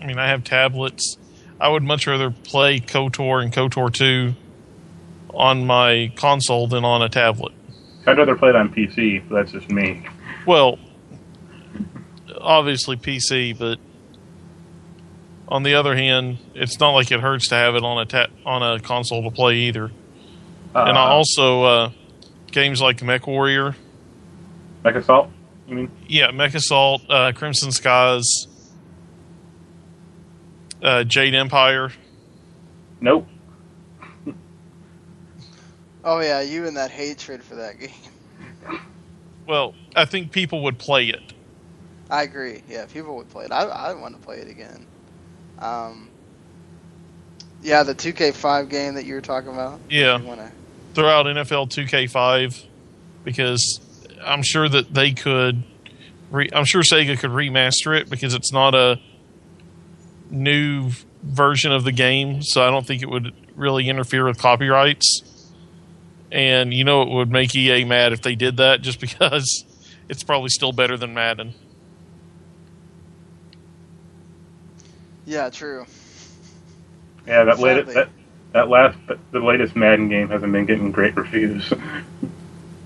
[0.00, 1.16] I mean, I have tablets.
[1.60, 4.34] I would much rather play KOTOR and KOTOR 2
[5.34, 7.52] on my console than on a tablet.
[8.06, 10.06] I'd rather play it on PC, but that's just me.
[10.46, 10.78] Well,
[12.40, 13.78] obviously PC, but
[15.48, 18.28] on the other hand, it's not like it hurts to have it on a ta-
[18.46, 19.90] on a console to play either.
[20.74, 21.90] Uh, and I also uh,
[22.52, 23.74] games like Mech Warrior,
[24.84, 25.30] Mech Assault.
[25.66, 25.90] You mean?
[26.08, 28.48] yeah, Mech Assault, uh, Crimson Skies,
[30.82, 31.90] uh, Jade Empire.
[33.00, 33.26] Nope.
[36.02, 37.90] Oh yeah, you and that hatred for that game.
[39.46, 41.34] Well, I think people would play it.
[42.08, 42.62] I agree.
[42.68, 43.52] Yeah, people would play it.
[43.52, 44.86] I I want to play it again.
[45.58, 46.08] Um.
[47.62, 49.78] Yeah, the 2K5 game that you were talking about.
[49.90, 50.18] Yeah.
[50.22, 50.50] Wanna,
[50.94, 52.64] throw out NFL 2K5
[53.22, 53.78] because
[54.24, 55.62] I'm sure that they could.
[56.30, 59.00] Re- I'm sure Sega could remaster it because it's not a
[60.30, 60.90] new
[61.22, 65.22] version of the game, so I don't think it would really interfere with copyrights.
[66.30, 69.64] And you know, it would make EA mad if they did that, just because
[70.08, 71.54] it's probably still better than Madden.
[75.26, 75.86] yeah, true.
[77.26, 77.94] Yeah, that latest Sadly.
[77.94, 78.08] that,
[78.52, 78.98] that last
[79.30, 81.72] the latest Madden game hasn't been getting great reviews.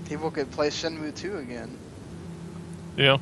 [0.05, 1.77] People could play Shenmue 2 again.
[2.97, 3.17] Yeah.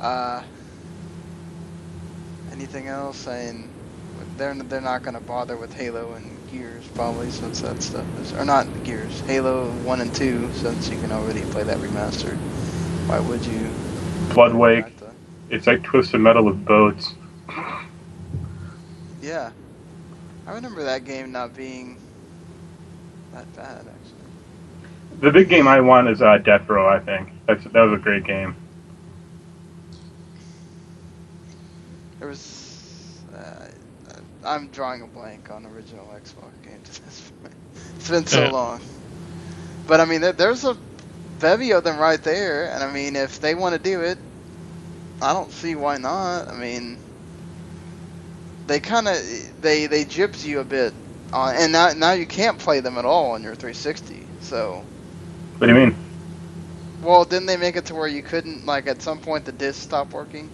[0.00, 0.42] Uh,
[2.52, 3.26] anything else?
[3.26, 3.70] I mean,
[4.36, 8.44] they're they're not gonna bother with Halo and Gears probably since that stuff is or
[8.44, 12.36] not Gears, Halo one and two since you can already play that remastered.
[13.08, 13.70] Why would you?
[14.34, 14.82] Bloodwake.
[14.82, 15.12] back to-
[15.54, 17.14] It's like Twisted Metal with boats.
[19.22, 19.52] Yeah,
[20.46, 21.96] I remember that game not being
[23.34, 24.30] that bad actually.
[25.20, 26.88] The big game I want is uh, Death Row.
[26.88, 28.56] I think that's that was a great game.
[32.18, 33.24] There was.
[33.34, 33.68] Uh,
[34.44, 37.54] I'm drawing a blank on original Xbox games at this point.
[37.96, 38.50] It's been so Yeah.
[38.50, 38.82] long.
[39.86, 40.78] But I mean, there, there's a
[41.40, 44.18] bevy of them right there, and I mean, if they want to do it,
[45.20, 46.48] I don't see why not.
[46.48, 47.00] I mean,
[48.66, 49.16] they kind of
[49.60, 50.94] they they gyps you a bit,
[51.32, 54.30] on, and now now you can't play them at all on your 360.
[54.40, 54.88] So,
[55.58, 55.96] What do you mean?
[57.00, 59.80] well, didn't they make it to where you couldn't like at some point the disc
[59.82, 60.52] stopped working?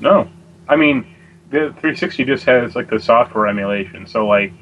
[0.00, 0.28] No,
[0.68, 1.06] I mean
[1.50, 4.52] the 360 just has like the software emulation, so like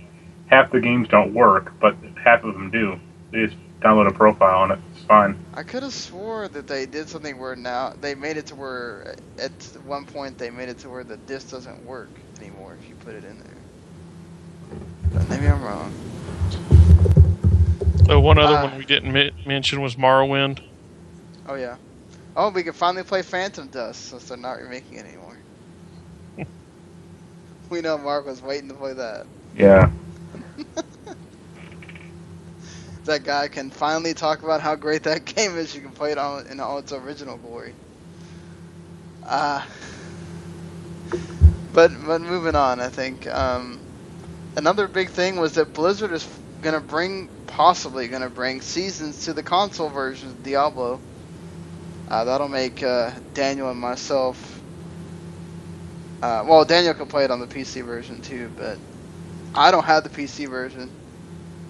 [0.47, 3.01] half the games don't work, but half of them do.
[3.33, 5.39] They just download a profile and it's fine.
[5.55, 9.14] I could have swore that they did something where now they made it to where
[9.39, 9.53] at
[9.85, 12.20] one point they made it to where the disc doesn't work.
[12.41, 13.59] anymore if you put it in there.
[15.12, 15.92] But maybe I'm wrong.
[18.11, 18.62] Uh, one other Ah.
[18.62, 20.61] one we didn't mi- mention was Morrowind.
[21.46, 21.76] Oh yeah.
[22.36, 25.38] Oh, we can finally play Phantom Dust since they're not remaking it anymore.
[27.70, 29.26] we know Mark was waiting to play that.
[29.54, 29.90] Yeah.
[33.06, 35.74] That guy can finally talk about how great that game is.
[35.74, 37.74] You can play it on in all its original glory.
[39.24, 39.62] Uh,
[41.72, 43.80] but but moving on, I think um,
[44.61, 46.28] another big thing was that Blizzard is
[46.62, 51.00] gonna bring possibly gonna bring seasons to the console version of Diablo.
[52.08, 54.62] Uh, that'll make uh, Daniel and myself.
[56.22, 58.78] Uh, well, Daniel can play it on the PC version too, but
[59.54, 60.92] I don't have the PC version.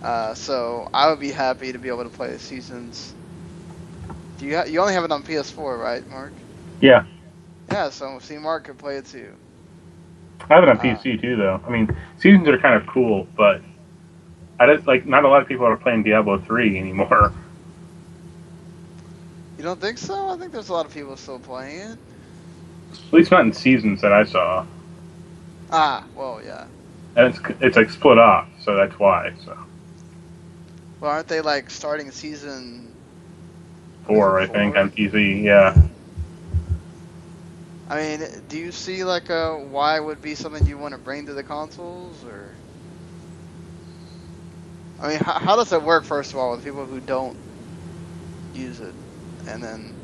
[0.03, 3.14] Uh, so I would be happy to be able to play the seasons.
[4.38, 6.34] Do you ha- you only have it on PS4, right, Mark?
[6.80, 7.05] Yeah.
[7.70, 9.36] Yeah, so see, Mark could play it too.
[10.49, 11.61] I have it on Uh, PC too, though.
[11.66, 13.61] I mean, seasons are kind of cool, but
[14.59, 15.07] I don't like.
[15.07, 17.32] Not a lot of people are playing Diablo three anymore.
[19.59, 20.30] You don't think so?
[20.30, 21.99] I think there's a lot of people still playing it.
[22.93, 24.64] At least not in seasons that I saw.
[25.70, 26.66] Ah, well, yeah.
[27.16, 29.32] And it's it's like split off, so that's why.
[29.45, 29.57] So
[31.01, 32.95] Well, aren't they like starting season?
[34.07, 34.82] four, I think, Four?
[34.82, 35.43] on PC.
[35.43, 35.74] Yeah.
[37.91, 41.26] I mean, do you see like a why would be something you want to bring
[41.26, 42.61] to the consoles, or?
[45.01, 47.38] I mean, how, how does it work first of all with people who don't
[48.53, 48.97] use it,
[49.47, 49.97] and then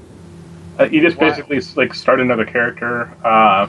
[0.78, 1.20] Uh, you just Why?
[1.20, 3.68] basically like start another character uh,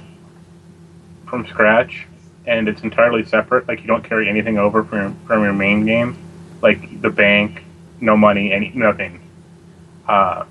[1.28, 2.08] from scratch,
[2.46, 3.68] and it's entirely separate.
[3.68, 6.18] Like you don't carry anything over from your, from your main game,
[6.62, 7.64] like the bank,
[8.02, 9.22] no money, any nothing.
[10.08, 10.46] Uh,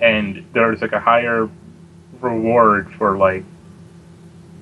[0.00, 1.48] and there's like a higher
[2.20, 3.44] reward for like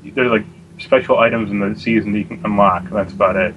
[0.02, 0.44] there's like
[0.78, 2.82] special items in the season that you can unlock.
[2.84, 3.54] and That's about it.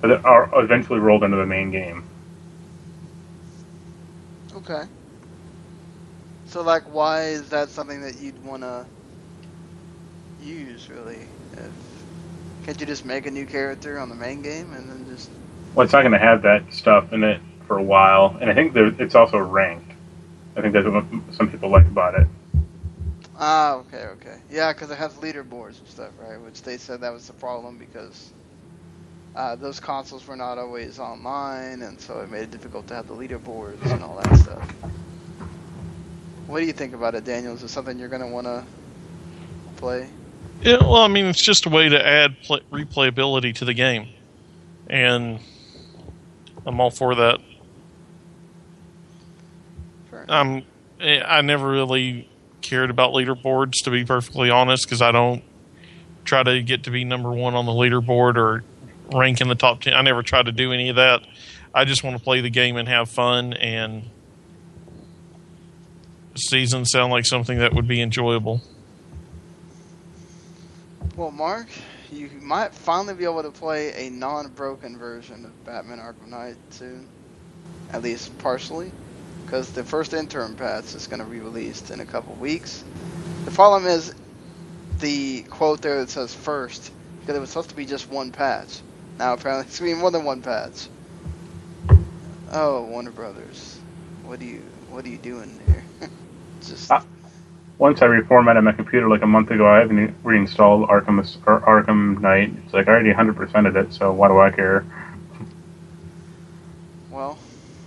[0.00, 2.04] But they are eventually rolled into the main game.
[4.54, 4.84] Okay.
[6.46, 8.86] So, like, why is that something that you'd want to
[10.38, 11.28] use, really?
[11.52, 11.72] If,
[12.64, 15.30] can't you just make a new character on the main game and then just.
[15.74, 18.54] Well, it's not going to have that stuff in it for a while, and I
[18.54, 19.90] think there, it's also ranked.
[20.56, 22.28] I think that's what some people like about it.
[23.38, 24.38] Ah, okay, okay.
[24.50, 26.40] Yeah, because it has leaderboards and stuff, right?
[26.40, 28.32] Which they said that was the problem because
[29.34, 33.08] uh, those consoles were not always online, and so it made it difficult to have
[33.08, 34.74] the leaderboards and all that stuff.
[36.46, 37.54] What do you think about it, Daniel?
[37.54, 38.64] Is it something you're going to want to
[39.76, 40.08] play?
[40.60, 44.08] Yeah, well, I mean, it's just a way to add pl- replayability to the game,
[44.88, 45.40] and
[46.64, 47.40] I'm all for that.
[50.28, 50.64] Um,
[51.00, 52.28] eh, I never really
[52.64, 55.44] cared about leaderboards, to be perfectly honest, because I don't
[56.24, 58.64] try to get to be number one on the leaderboard or
[59.16, 59.94] rank in the top ten.
[59.94, 61.22] I never try to do any of that.
[61.72, 64.04] I just want to play the game and have fun, and
[66.36, 68.60] seasons sound like something that would be enjoyable.
[71.16, 71.68] Well, Mark,
[72.10, 77.06] you might finally be able to play a non-broken version of Batman Arkham Knight soon,
[77.92, 78.90] at least partially,
[79.44, 82.82] because the first interim patch is going to be released in a couple weeks.
[83.44, 84.14] The problem is
[85.00, 86.90] the quote there that says first,
[87.20, 88.80] because it was supposed to be just one patch.
[89.18, 90.88] Now apparently it's going to be more than one patch.
[92.52, 93.78] Oh, Warner Brothers,
[94.24, 95.84] what are you what are you doing here?
[96.62, 97.04] just Ah.
[97.78, 102.20] Once I reformatted my computer like a month ago, I haven't reinstalled Arkham or Arkham
[102.20, 102.52] Knight.
[102.64, 104.84] It's like I already 100%ed it, so why do I care?
[107.10, 107.36] well,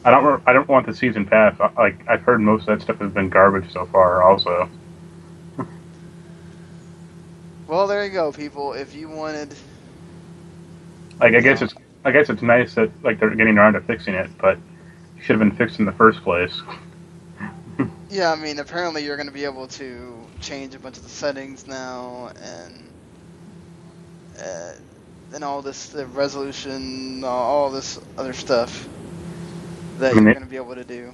[0.08, 0.42] I don't.
[0.48, 1.60] I don't want the season pass.
[1.78, 4.24] Like I've heard most of that stuff has been garbage so far.
[4.24, 4.70] Also,
[7.68, 8.72] well there you go, people.
[8.72, 9.54] If you wanted
[11.20, 11.74] like I guess it's.
[12.06, 14.58] I guess it's nice that like they're getting around to fixing it, but
[15.18, 16.62] it should have been fixed in the first place.
[18.10, 21.10] Yeah, I mean, apparently you're going to be able to change a bunch of the
[21.10, 22.90] settings now, and
[24.42, 24.72] uh,
[25.34, 28.88] and all this the resolution, all this other stuff
[30.00, 31.12] that I mean, you're they- going to be able to do.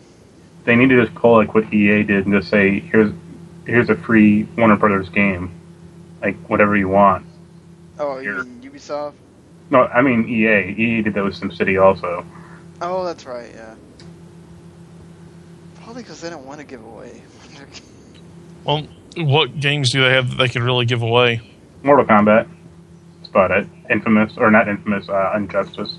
[0.65, 3.11] They need to just pull like what EA did and just say, "Here's,
[3.65, 5.51] here's a free Warner Brothers game,
[6.21, 7.25] like whatever you want."
[7.99, 8.43] Oh, you Here.
[8.45, 9.13] mean Ubisoft?
[9.69, 10.69] No, I mean EA.
[10.71, 12.25] EA did that with SimCity also.
[12.81, 13.51] Oh, that's right.
[13.53, 13.75] Yeah.
[15.83, 17.21] Probably because they don't want to give away.
[18.65, 21.41] Well, what games do they have that they could really give away?
[21.83, 22.47] Mortal Kombat.
[23.19, 23.67] That's about it.
[23.89, 25.09] Infamous or not Infamous?
[25.09, 25.97] Uh, Injustice.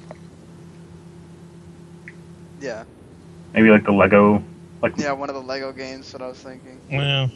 [2.65, 2.85] Yeah.
[3.53, 4.43] Maybe like the Lego.
[4.83, 6.81] Like Yeah, one of the Lego games that I was thinking.
[6.91, 7.29] Yeah,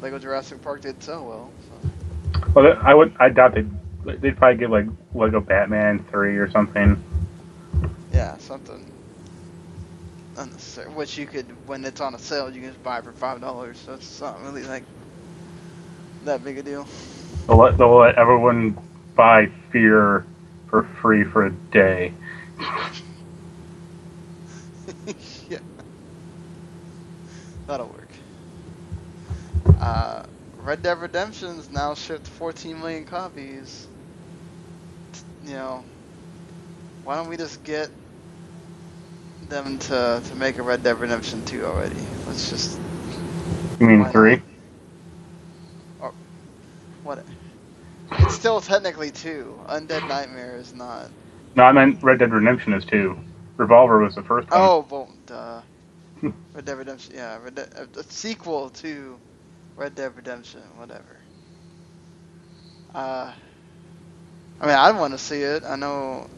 [0.00, 1.50] Lego Jurassic Park did so well.
[1.68, 2.50] So.
[2.54, 3.14] Well, I would.
[3.20, 3.70] I doubt they'd.
[4.04, 7.02] They'd probably give like Lego Batman three or something.
[8.12, 8.90] Yeah, something
[10.36, 10.90] unnecessary.
[10.90, 13.40] Which you could, when it's on a sale, you can just buy it for five
[13.40, 13.78] dollars.
[13.78, 14.82] So it's not really like
[16.24, 16.86] that big a deal.
[17.46, 18.78] They'll let, they'll let everyone
[19.14, 20.26] buy Fear
[20.68, 22.12] for free for a day.
[25.48, 25.58] yeah,
[27.66, 28.12] that'll work.
[29.78, 30.22] Uh,
[30.56, 33.88] Red Dead Redemption's now shipped 14 million copies.
[35.42, 35.84] You know,
[37.02, 37.90] why don't we just get
[39.48, 42.00] them to to make a Red Dead Redemption 2 already?
[42.26, 42.80] Let's just
[43.80, 44.12] You mean Why not?
[44.12, 44.42] three?
[47.02, 47.26] what?
[48.18, 49.62] It's still technically two.
[49.68, 51.10] Undead Nightmare is not.
[51.56, 53.18] No, I meant Red Dead Redemption is two.
[53.56, 54.60] Revolver was the first one.
[54.60, 55.62] Oh, well, duh.
[56.54, 57.14] Red Dead Redemption.
[57.14, 59.20] Yeah, Red Dead, a, a sequel to
[59.76, 60.62] Red Dead Redemption.
[60.76, 61.16] Whatever.
[62.94, 63.32] Uh,
[64.60, 65.64] I mean, I want to see it.
[65.64, 66.28] I know.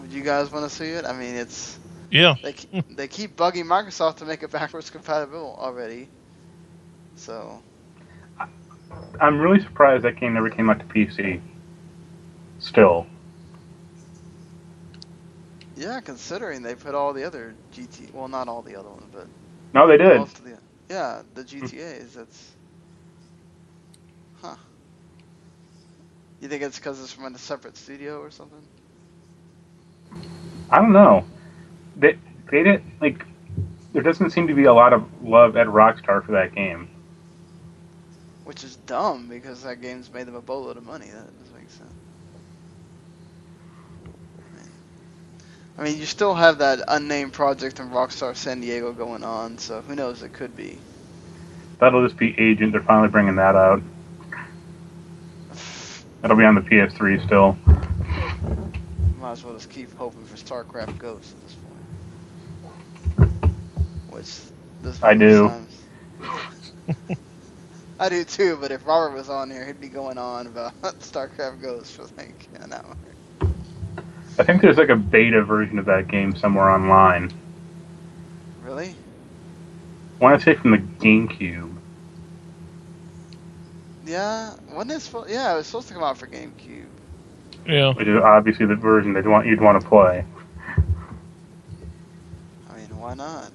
[0.00, 1.04] Would you guys want to see it?
[1.04, 1.78] I mean, it's
[2.10, 2.34] Yeah.
[2.42, 2.54] they
[2.90, 6.10] they keep bugging Microsoft to make it backwards compatible already.
[7.16, 7.62] So
[9.20, 11.40] I'm really surprised that game never came out to PC.
[12.58, 13.06] Still,
[15.84, 19.26] yeah, considering they put all the other GT, well, not all the other ones, but
[19.74, 20.26] no, they did.
[20.26, 20.58] The,
[20.88, 21.64] yeah, the hmm.
[21.64, 22.14] GTA's.
[22.14, 22.52] That's,
[24.40, 24.56] huh?
[26.40, 28.62] You think it's because it's from a separate studio or something?
[30.70, 31.24] I don't know.
[31.96, 32.16] They
[32.50, 33.24] they didn't like.
[33.92, 36.88] There doesn't seem to be a lot of love at Rockstar for that game.
[38.44, 41.06] Which is dumb because that game's made them a boatload of money.
[41.06, 41.92] That doesn't make sense.
[45.76, 49.80] I mean, you still have that unnamed project in Rockstar San Diego going on, so
[49.80, 50.22] who knows?
[50.22, 50.78] It could be.
[51.80, 52.72] That'll just be Agent.
[52.72, 53.82] They're finally bringing that out.
[56.22, 57.58] It'll be on the PS3 still.
[59.18, 61.56] Might as well just keep hoping for StarCraft Ghost at this
[63.26, 63.52] point.
[64.10, 64.40] Which
[64.82, 65.50] this I do.
[67.98, 71.60] I do too, but if Robert was on here, he'd be going on about StarCraft
[71.60, 72.96] Ghost for like an hour.
[74.38, 77.32] I think there's like a beta version of that game somewhere online.
[78.62, 78.94] Really?
[80.20, 81.72] I want to say from the GameCube.
[84.06, 84.54] Yeah.
[84.72, 85.12] when this?
[85.28, 86.86] Yeah, it was supposed to come out for GameCube.
[87.66, 87.94] Yeah.
[87.94, 90.24] which is obviously the version they'd want you'd want to play.
[92.68, 93.50] I mean, why not?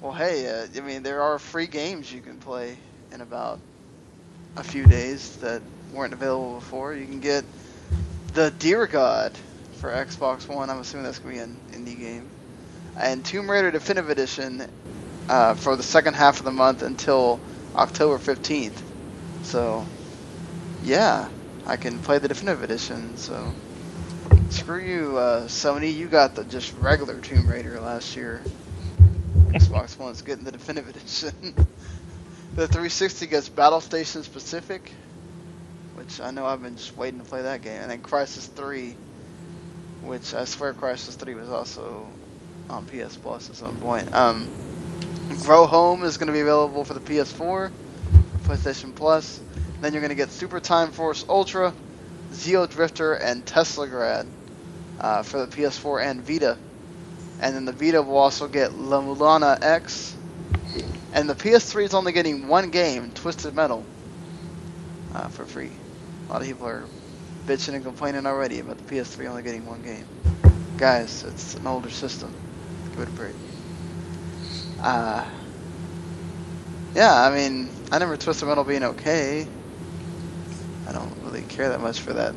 [0.00, 2.76] Well, hey, uh, I mean, there are free games you can play
[3.12, 3.58] in about
[4.56, 6.94] a few days that weren't available before.
[6.94, 7.44] You can get
[8.34, 9.32] the Deer God
[9.80, 10.68] for Xbox One.
[10.68, 12.28] I'm assuming that's gonna be an indie game,
[12.98, 14.66] and Tomb Raider Definitive Edition
[15.28, 17.40] uh, for the second half of the month until
[17.74, 18.76] October 15th.
[19.42, 19.86] So,
[20.82, 21.28] yeah,
[21.66, 23.16] I can play the Definitive Edition.
[23.16, 23.52] So.
[24.50, 25.92] Screw you, uh, Sony.
[25.92, 28.40] You got the just regular Tomb Raider last year.
[29.48, 31.32] Xbox One's getting the definitive edition.
[32.54, 34.92] the 360 gets Battlestations Pacific,
[35.94, 37.80] which I know I've been just waiting to play that game.
[37.80, 38.94] And then Crysis 3,
[40.02, 42.06] which I swear Crysis 3 was also
[42.68, 44.12] on PS Plus at some point.
[44.14, 44.48] Um,
[45.42, 47.70] Grow Home is going to be available for the PS4,
[48.42, 49.40] PlayStation Plus.
[49.80, 51.72] Then you're going to get Super Time Force Ultra,
[52.32, 54.26] Xeodrifter, and Teslagrad
[55.00, 56.56] uh, for the PS4 and Vita.
[57.40, 60.16] And then the Vita will also get La-Mulana EX.
[61.12, 63.84] And the PS3 is only getting one game, Twisted Metal,
[65.14, 65.70] uh, for free.
[66.28, 66.88] A lot of people are
[67.46, 70.06] bitching and complaining already about the PS3 only getting one game.
[70.76, 72.32] Guys, it's an older system.
[72.92, 73.34] Give it a break.
[74.80, 75.24] Uh,
[76.94, 79.46] yeah, I mean, I remember Twisted Metal being okay.
[80.86, 82.34] I don't really care that much for that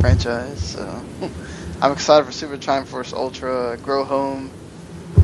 [0.00, 1.02] franchise, so
[1.80, 4.50] I'm excited for Super Time Force Ultra, Grow Home,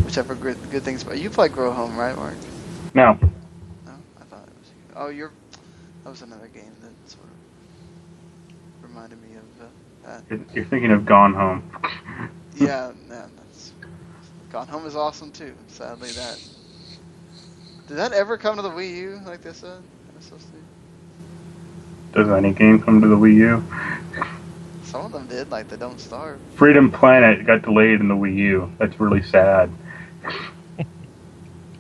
[0.03, 1.19] which I've heard good, good things about.
[1.19, 2.39] You play Grow Home, right, Mark?
[2.95, 3.19] No,
[3.87, 4.73] No, I thought it was.
[4.95, 5.33] Oh, you're.
[6.05, 6.78] That was another game that sort of
[8.99, 10.23] reminded me of uh, that.
[10.29, 11.63] you're, you're thinking of Gone Home.
[12.57, 13.73] Yeah, yeah, that's.
[14.51, 15.55] Gone Home is awesome too.
[15.69, 16.41] Sadly, that.
[17.87, 19.79] Did that ever come to the Wii U like they said?
[19.79, 22.19] It was supposed to?
[22.19, 23.63] Does any game come to the Wii U?
[24.83, 26.41] Some of them did, like the Don't Starve.
[26.57, 28.73] Freedom Planet got delayed in the Wii U.
[28.79, 29.71] That's really sad.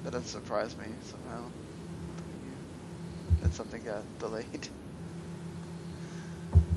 [0.04, 1.42] That doesn't surprise me somehow.
[3.42, 4.68] That something got delayed.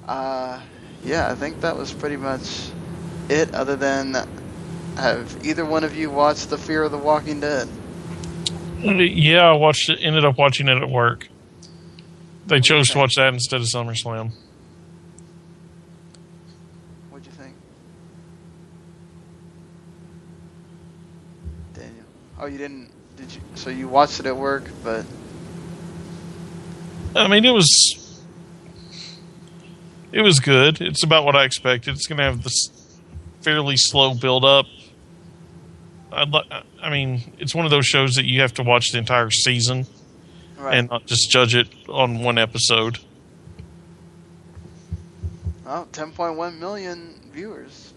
[0.08, 0.60] Uh,
[1.04, 2.70] yeah, I think that was pretty much
[3.30, 3.54] it.
[3.54, 4.16] Other than,
[4.98, 7.68] have either one of you watched The Fear of the Walking Dead?
[8.82, 10.00] Yeah, I watched it.
[10.02, 11.28] Ended up watching it at work.
[12.48, 14.32] They What do chose to watch that instead of SummerSlam.
[17.10, 17.56] What'd you think?
[21.74, 22.06] Daniel.
[22.40, 22.90] Oh, you didn't.
[23.18, 23.42] Did you?
[23.56, 25.06] So you watched it at work, but
[27.16, 28.01] I mean, it was
[30.12, 30.82] it was good.
[30.82, 31.94] It's about what I expected.
[31.94, 33.00] It's going to have this
[33.42, 34.66] fairly slow build up.
[36.12, 36.34] I'd
[36.82, 39.86] I mean, it's one of those shows that you have to watch the entire season
[40.58, 40.78] right.
[40.78, 43.00] and not just judge it on one episode.
[45.66, 47.94] Oh, 10.1 million viewers.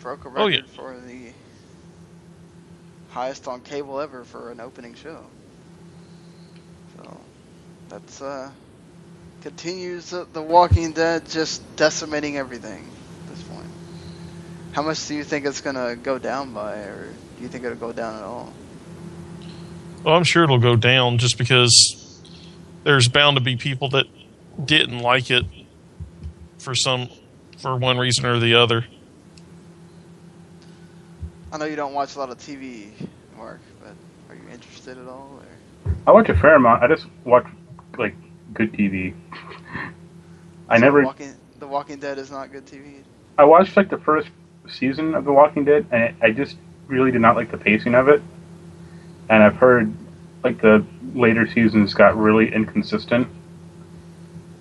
[0.00, 0.60] Broke a record Oh, yeah.
[0.74, 1.32] for the
[3.10, 5.24] highest on cable ever for an opening show.
[6.96, 7.20] So
[7.88, 8.50] that's uh
[9.42, 12.88] continues the, the Walking Dead just decimating everything
[13.24, 13.66] at this point.
[14.72, 17.76] How much do you think it's gonna go down by, or do you think it'll
[17.76, 18.52] go down at all?
[20.04, 22.20] Well, I'm sure it'll go down just because
[22.84, 24.06] there's bound to be people that
[24.64, 25.44] didn't like it
[26.58, 27.08] for some
[27.58, 28.86] for one reason or the other.
[31.52, 32.90] I know you don't watch a lot of TV,
[33.36, 33.94] Mark, but
[34.28, 35.40] are you interested at all?
[35.40, 35.92] Or?
[36.06, 36.82] I watch a fair amount.
[36.82, 37.46] I just watch
[37.96, 38.14] like
[38.52, 39.14] good TV.
[40.68, 41.02] I So never.
[41.02, 43.04] Walking, the Walking Dead is not good TV.
[43.38, 44.28] I watched like the first
[44.68, 46.56] season of The Walking Dead, and I just
[46.88, 48.22] really did not like the pacing of it.
[49.28, 49.92] And I've heard
[50.42, 50.84] like the
[51.14, 53.28] later seasons got really inconsistent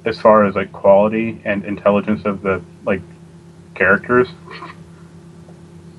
[0.05, 3.01] as far as like quality and intelligence of the like
[3.75, 4.29] characters.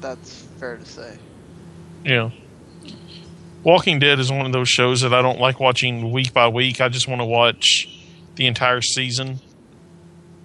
[0.01, 1.19] That's fair to say.
[2.05, 2.31] Yeah.
[3.65, 6.81] Walking Dead is one of those shows that I don't like watching week by week.
[6.81, 7.89] I just want to watch
[8.37, 9.41] the entire season.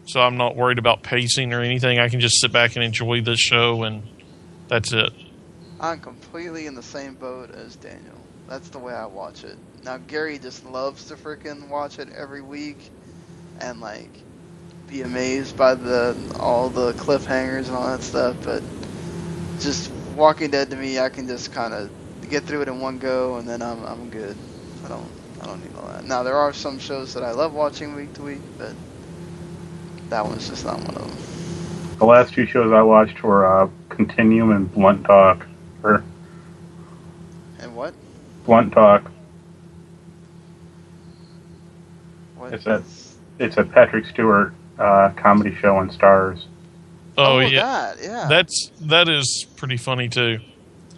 [0.05, 1.99] So I'm not worried about pacing or anything.
[1.99, 4.03] I can just sit back and enjoy the show and
[4.67, 5.13] that's it.
[5.79, 8.19] I'm completely in the same boat as Daniel.
[8.49, 9.57] That's the way I watch it.
[9.83, 12.89] Now Gary just loves to freaking watch it every week
[13.61, 14.09] and like
[14.87, 18.63] be amazed by the all the cliffhangers and all that stuff, but
[19.59, 21.89] just Walking Dead to me, I can just kind of
[22.33, 24.35] get through it in one go and then I'm I'm good.
[24.83, 25.07] I don't
[25.41, 26.03] I don't need all that.
[26.05, 28.73] Now there are some shows that I love watching week to week, but
[30.09, 31.97] that one's just not one of them.
[31.99, 35.45] The last two shows I watched were uh, Continuum and Blunt Talk.
[35.83, 36.03] Or
[37.59, 37.93] And what?
[38.45, 39.09] Blunt Talk.
[42.37, 42.83] What It's a-
[43.39, 46.45] It's a Patrick Stewart uh, comedy show on Starz.
[47.15, 47.61] Oh, yeah.
[47.61, 48.25] that, yeah.
[48.27, 50.39] That's that is pretty funny too.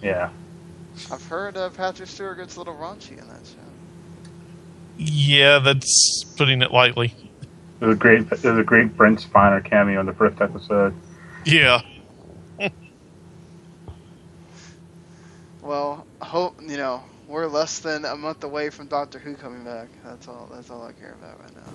[0.01, 0.29] Yeah.
[1.11, 3.57] I've heard uh, Patrick Stewart gets a little raunchy in that show.
[4.97, 7.13] Yeah, that's putting it lightly.
[7.79, 8.21] There's a great.
[8.21, 10.93] It was a great Brent Spiner cameo in the first episode.
[11.43, 11.81] Yeah.
[15.61, 19.87] Well, hope you know we're less than a month away from Doctor Who coming back.
[20.03, 20.47] That's all.
[20.53, 21.73] That's all I care about right now.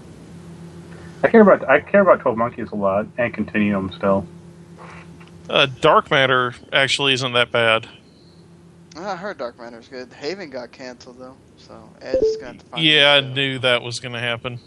[1.24, 1.68] I care about.
[1.68, 4.28] I care about Twelve Monkeys a lot and Continuum still.
[5.48, 7.88] Uh, Dark Matter actually isn't that bad.
[8.96, 10.12] I heard Dark Matter's good.
[10.12, 12.82] Haven got canceled though, so Ed's gonna to find.
[12.84, 14.58] Yeah, I knew that was going to happen.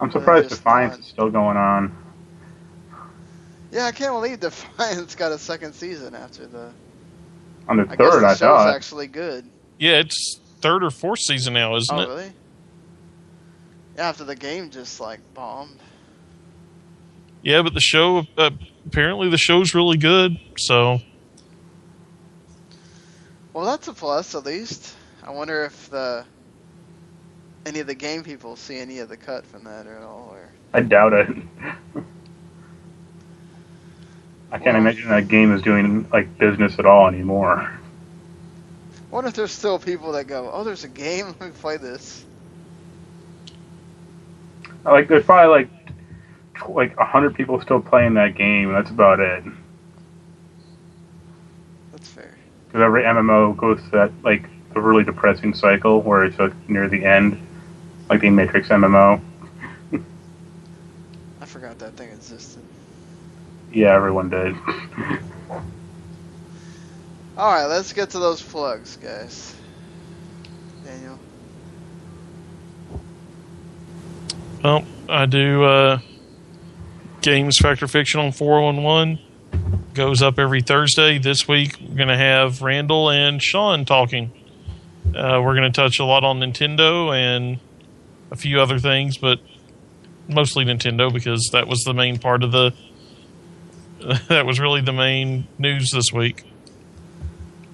[0.00, 1.96] I'm surprised Defiance not- is still going on.
[3.72, 6.70] Yeah, I can't believe Defiance got a second season after the.
[7.68, 8.74] On the I guess third, the I show's thought.
[8.74, 9.48] actually good.
[9.78, 12.00] Yeah, it's third or fourth season now, isn't it?
[12.00, 12.08] oh it?
[12.14, 12.32] really?
[13.96, 15.78] Yeah, after the game just like bombed.
[17.42, 18.50] Yeah, but the show uh,
[18.86, 20.38] apparently the show's really good.
[20.58, 21.00] So
[23.56, 24.94] Well, that's a plus at least.
[25.24, 26.26] I wonder if the
[27.64, 30.52] any of the game people see any of the cut from that at all, or
[30.74, 31.28] I doubt it.
[34.52, 37.60] I can't Well- imagine that game is doing like business at all anymore.
[37.62, 37.78] I
[39.10, 41.24] wonder if there's still people that go, "Oh, there's a game.
[41.40, 42.26] Let me play this."
[44.84, 45.70] Like there's probably like
[46.68, 48.70] like a hundred people still playing that game.
[48.70, 49.44] That's about it.
[51.92, 52.34] That's fair.
[52.76, 56.90] Because every MMO goes through that like a really depressing cycle where it's like, near
[56.90, 57.40] the end,
[58.10, 59.18] like the Matrix MMO.
[61.40, 62.62] I forgot that thing existed.
[63.72, 64.54] Yeah, everyone did.
[67.38, 69.54] All right, let's get to those plugs, guys.
[70.84, 71.18] Daniel.
[74.62, 76.00] well, I do uh,
[77.22, 79.25] Games Factor Fiction on 411.
[79.96, 81.16] Goes up every Thursday.
[81.16, 84.30] This week we're going to have Randall and Sean talking.
[85.06, 87.58] Uh, we're going to touch a lot on Nintendo and
[88.30, 89.40] a few other things, but
[90.28, 92.74] mostly Nintendo because that was the main part of the.
[94.28, 96.44] that was really the main news this week.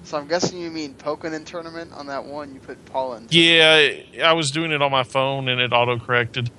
[0.05, 2.53] So I'm guessing you mean Pokemon tournament on that one.
[2.53, 3.27] You put Paul in.
[3.31, 6.49] Yeah, I was doing it on my phone and it auto corrected.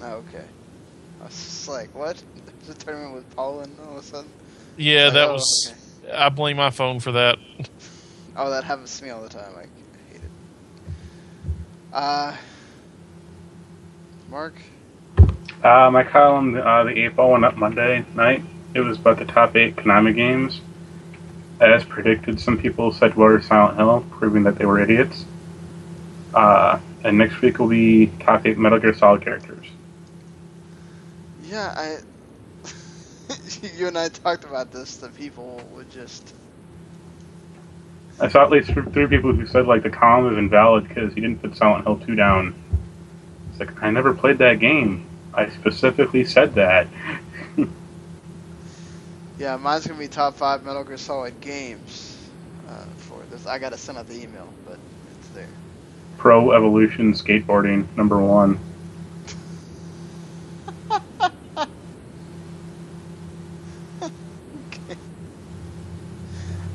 [0.00, 0.44] Oh, okay.
[1.20, 2.20] I was just like, what?
[2.64, 4.30] There's a tournament with Poland all of a sudden?
[4.76, 5.72] Yeah, Like, that oh, was.
[6.04, 6.12] okay.
[6.12, 7.38] I blame my phone for that.
[8.36, 9.52] Oh, that happens to me all the time.
[9.56, 9.62] I
[10.12, 10.30] hate it.
[11.92, 12.36] Uh,
[14.30, 14.54] Mark?
[15.62, 18.42] Uh, my column, uh, the 8 ball went up Monday night.
[18.74, 20.60] It was about the top 8 Konami games.
[21.60, 25.24] As predicted, some people said were Silent Hill, proving that they were idiots.
[26.34, 29.66] Uh, and next week will be top 8 Metal Gear Solid characters.
[31.42, 31.98] Yeah, I.
[33.76, 34.96] you and I talked about this.
[34.96, 36.34] The people would just.
[38.18, 41.20] I saw at least three people who said like the column is invalid because he
[41.20, 42.54] didn't put Silent Hill 2 down.
[43.50, 45.06] It's like, I never played that game.
[45.34, 46.86] I specifically said that.
[49.38, 52.16] Yeah, mine's gonna be top five Metal Gear Solid games.
[52.68, 54.78] Uh, for this, I gotta send out the email, but
[55.18, 55.48] it's there.
[56.16, 58.58] Pro Evolution Skateboarding, number one.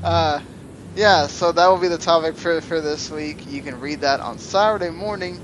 [0.04, 0.42] Uh,
[0.96, 3.46] yeah, so that will be the topic for for this week.
[3.48, 5.42] You can read that on Saturday morning.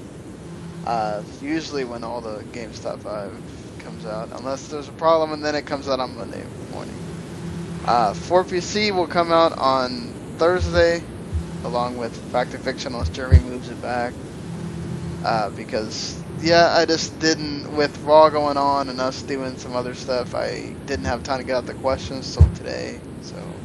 [0.83, 3.43] Uh, usually when all the games top five
[3.79, 7.03] comes out, unless there's a problem, and then it comes out on Monday morning.
[7.85, 11.03] Uh, 4PC will come out on Thursday,
[11.63, 14.13] along with Fact or Fiction, unless Jeremy moves it back.
[15.23, 19.93] Uh, because yeah, I just didn't with Raw going on and us doing some other
[19.95, 20.35] stuff.
[20.35, 23.01] I didn't have time to get out the questions till today.
[23.21, 23.63] So,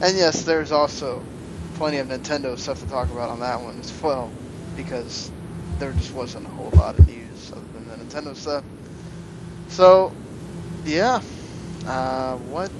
[0.00, 1.26] and yes, there's also
[1.74, 4.34] plenty of Nintendo stuff to talk about on that one as well,
[4.74, 5.32] because
[5.78, 8.64] there just wasn't a whole lot of news other than the Nintendo stuff.
[9.68, 10.16] So,
[10.84, 11.22] yeah,
[11.86, 12.72] uh, what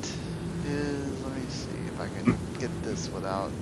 [0.64, 1.22] is?
[1.22, 3.54] Let me see if I can get this without.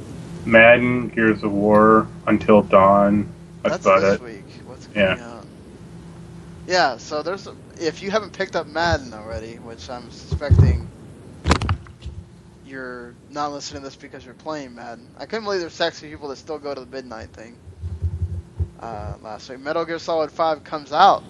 [0.45, 3.33] Madden, Gears of War, Until Dawn.
[3.67, 4.21] That's, about this it.
[4.21, 4.47] week.
[4.65, 5.17] What's Yeah.
[5.17, 5.47] coming out?
[6.67, 10.88] Yeah, so there's a, if you haven't picked up Madden already, which I'm suspecting
[12.69, 15.09] you're not listening to this because you're playing Madden.
[15.19, 17.57] I couldn't believe there's sexy people that still go to the midnight thing.
[18.81, 21.25] Uh, last week, Metal Gear Solid 5 comes out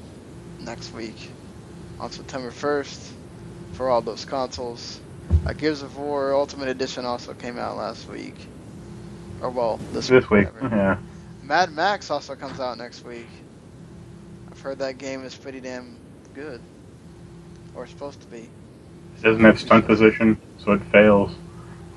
[0.61, 1.31] next week
[1.99, 3.11] on September 1st
[3.73, 5.01] for all those consoles.
[5.47, 8.35] Uh, Gears of War Ultimate Edition also came out last week.
[9.41, 10.77] Or well, this, This week, whatever.
[10.77, 10.99] yeah.
[11.43, 13.29] Mad Max also comes out next week.
[14.51, 15.97] I've heard that game is pretty damn
[16.35, 16.61] good.
[17.75, 18.49] Or supposed to be.
[19.19, 20.39] It doesn't have stunt position,
[20.73, 21.33] it fails.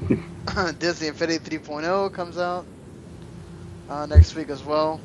[0.80, 2.68] Disney Infinity 3.0 comes out
[3.88, 5.02] uh, next week as well.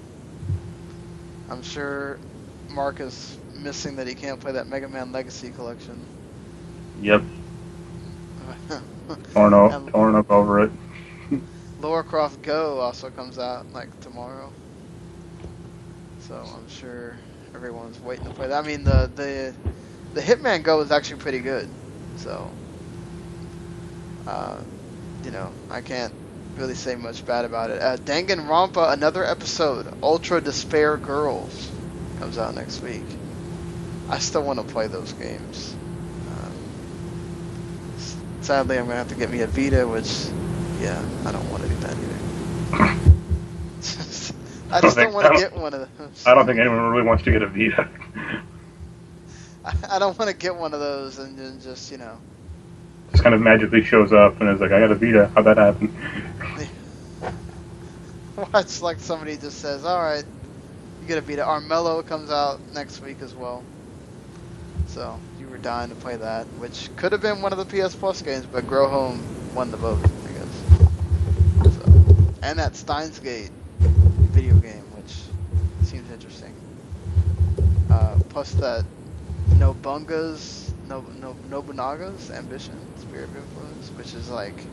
[1.48, 2.20] I'm sure
[2.68, 6.08] Mark is missing that he can't play that Mega Man Legacy Collection.
[7.00, 7.22] Yep,
[9.32, 10.70] torn, And- torn up over it.
[11.78, 14.54] Lara Croft Go also comes out like tomorrow.
[16.18, 17.20] So I'm sure
[17.54, 18.64] everyone's waiting to play that.
[18.64, 19.56] I mean the the
[20.12, 21.70] the Hitman Go is actually pretty good.
[22.14, 22.56] So
[24.26, 24.58] uh,
[25.24, 26.12] you know, I can't
[26.56, 27.82] really say much bad about it.
[27.82, 31.70] Uh, Danganronpa, another episode, Ultra Despair Girls,
[32.18, 33.04] comes out next week.
[34.08, 35.74] I still want to play those games.
[36.30, 36.52] Um,
[38.40, 40.26] sadly, I'm gonna have to get me a Vita, which,
[40.80, 42.16] yeah, I don't want to do that either.
[44.70, 46.26] I just don't think- want to get one of those.
[46.26, 47.88] I don't think anyone really wants to get a Vita.
[49.64, 52.18] I, I don't want to get one of those and then just, you know.
[53.12, 55.30] Just kind of magically shows up and is like, I got a Vita.
[55.34, 55.94] How'd that happen?
[58.52, 60.24] Watch like somebody just says, "All right,
[61.00, 63.64] you get a Vita." Armello comes out next week as well.
[64.88, 67.94] So you were dying to play that, which could have been one of the PS
[67.94, 69.22] Plus games, but Grow Home
[69.54, 71.74] won the vote, I guess.
[71.76, 71.92] So,
[72.42, 73.50] and that Steins Gate
[73.80, 75.14] video game, which
[75.88, 76.54] seems interesting.
[77.90, 78.84] Uh, plus that
[79.58, 79.74] no, no,
[80.88, 84.70] Nobunaga's Ambition, Spirit of Influence, which is like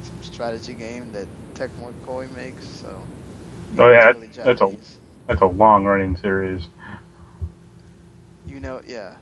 [0.00, 2.68] some strategy game that Tecmo Koei makes.
[2.68, 3.10] So
[3.78, 4.78] Oh, yeah, totally that's a-
[5.28, 6.68] That's a long running series.
[8.44, 9.18] You know, yeah.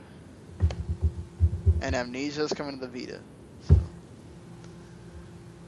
[1.81, 3.23] And Amnesia's coming to the Vita.
[3.61, 3.75] So.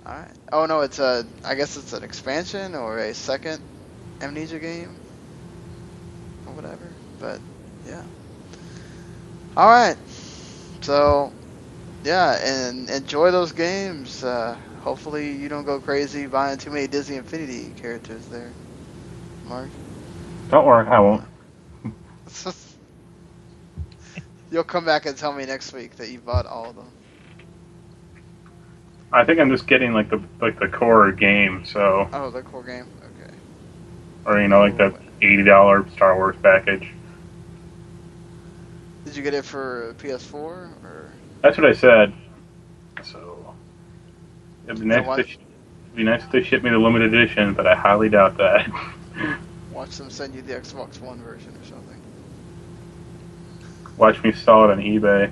[0.06, 0.34] All right.
[0.52, 1.28] Oh no, it's a.
[1.44, 3.64] I guess it's an expansion or a second
[4.22, 5.02] Amnesia game,
[6.46, 6.98] or whatever.
[7.20, 7.42] But
[7.84, 8.08] yeah.
[9.56, 9.98] All right.
[10.82, 11.34] So,
[12.04, 14.24] yeah, and enjoy those games.
[14.24, 18.58] Uh, hopefully, you don't go crazy buying too many Disney Infinity characters there,
[19.44, 19.74] Mark.
[20.50, 21.24] Don't worry, I won't.
[24.50, 26.96] You'll come back and tell me next week that you bought all of them.
[29.12, 32.64] I think I'm just getting like the like the core game, so Oh, the core
[32.64, 32.92] game.
[33.04, 33.40] Okay.
[34.26, 36.88] or you know like the eighty dollar Star Wars package.
[39.06, 41.10] Did you get it for PS4 or?
[41.42, 42.14] That's what I said.
[43.04, 43.54] So
[44.66, 45.06] it'd be nice.
[45.08, 45.20] what?
[45.20, 45.38] If they, sh-
[45.86, 48.70] it'd be nice if they ship me the limited edition, but I highly doubt that.
[49.72, 51.98] Watch them send you the Xbox One version or something.
[53.98, 55.32] Watch me sell it on eBay.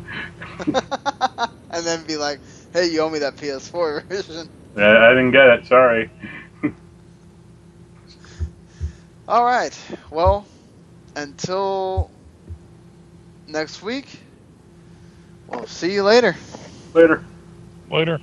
[1.72, 2.40] and then be like,
[2.74, 5.66] "Hey, you owe me that PS4 version." I, I didn't get it.
[5.68, 6.10] Sorry.
[9.28, 9.78] All right.
[10.10, 10.48] Well,
[11.16, 12.12] until
[13.50, 14.08] next week,
[15.48, 16.36] we'll see you later.
[16.94, 17.24] Later.
[17.90, 18.20] Later.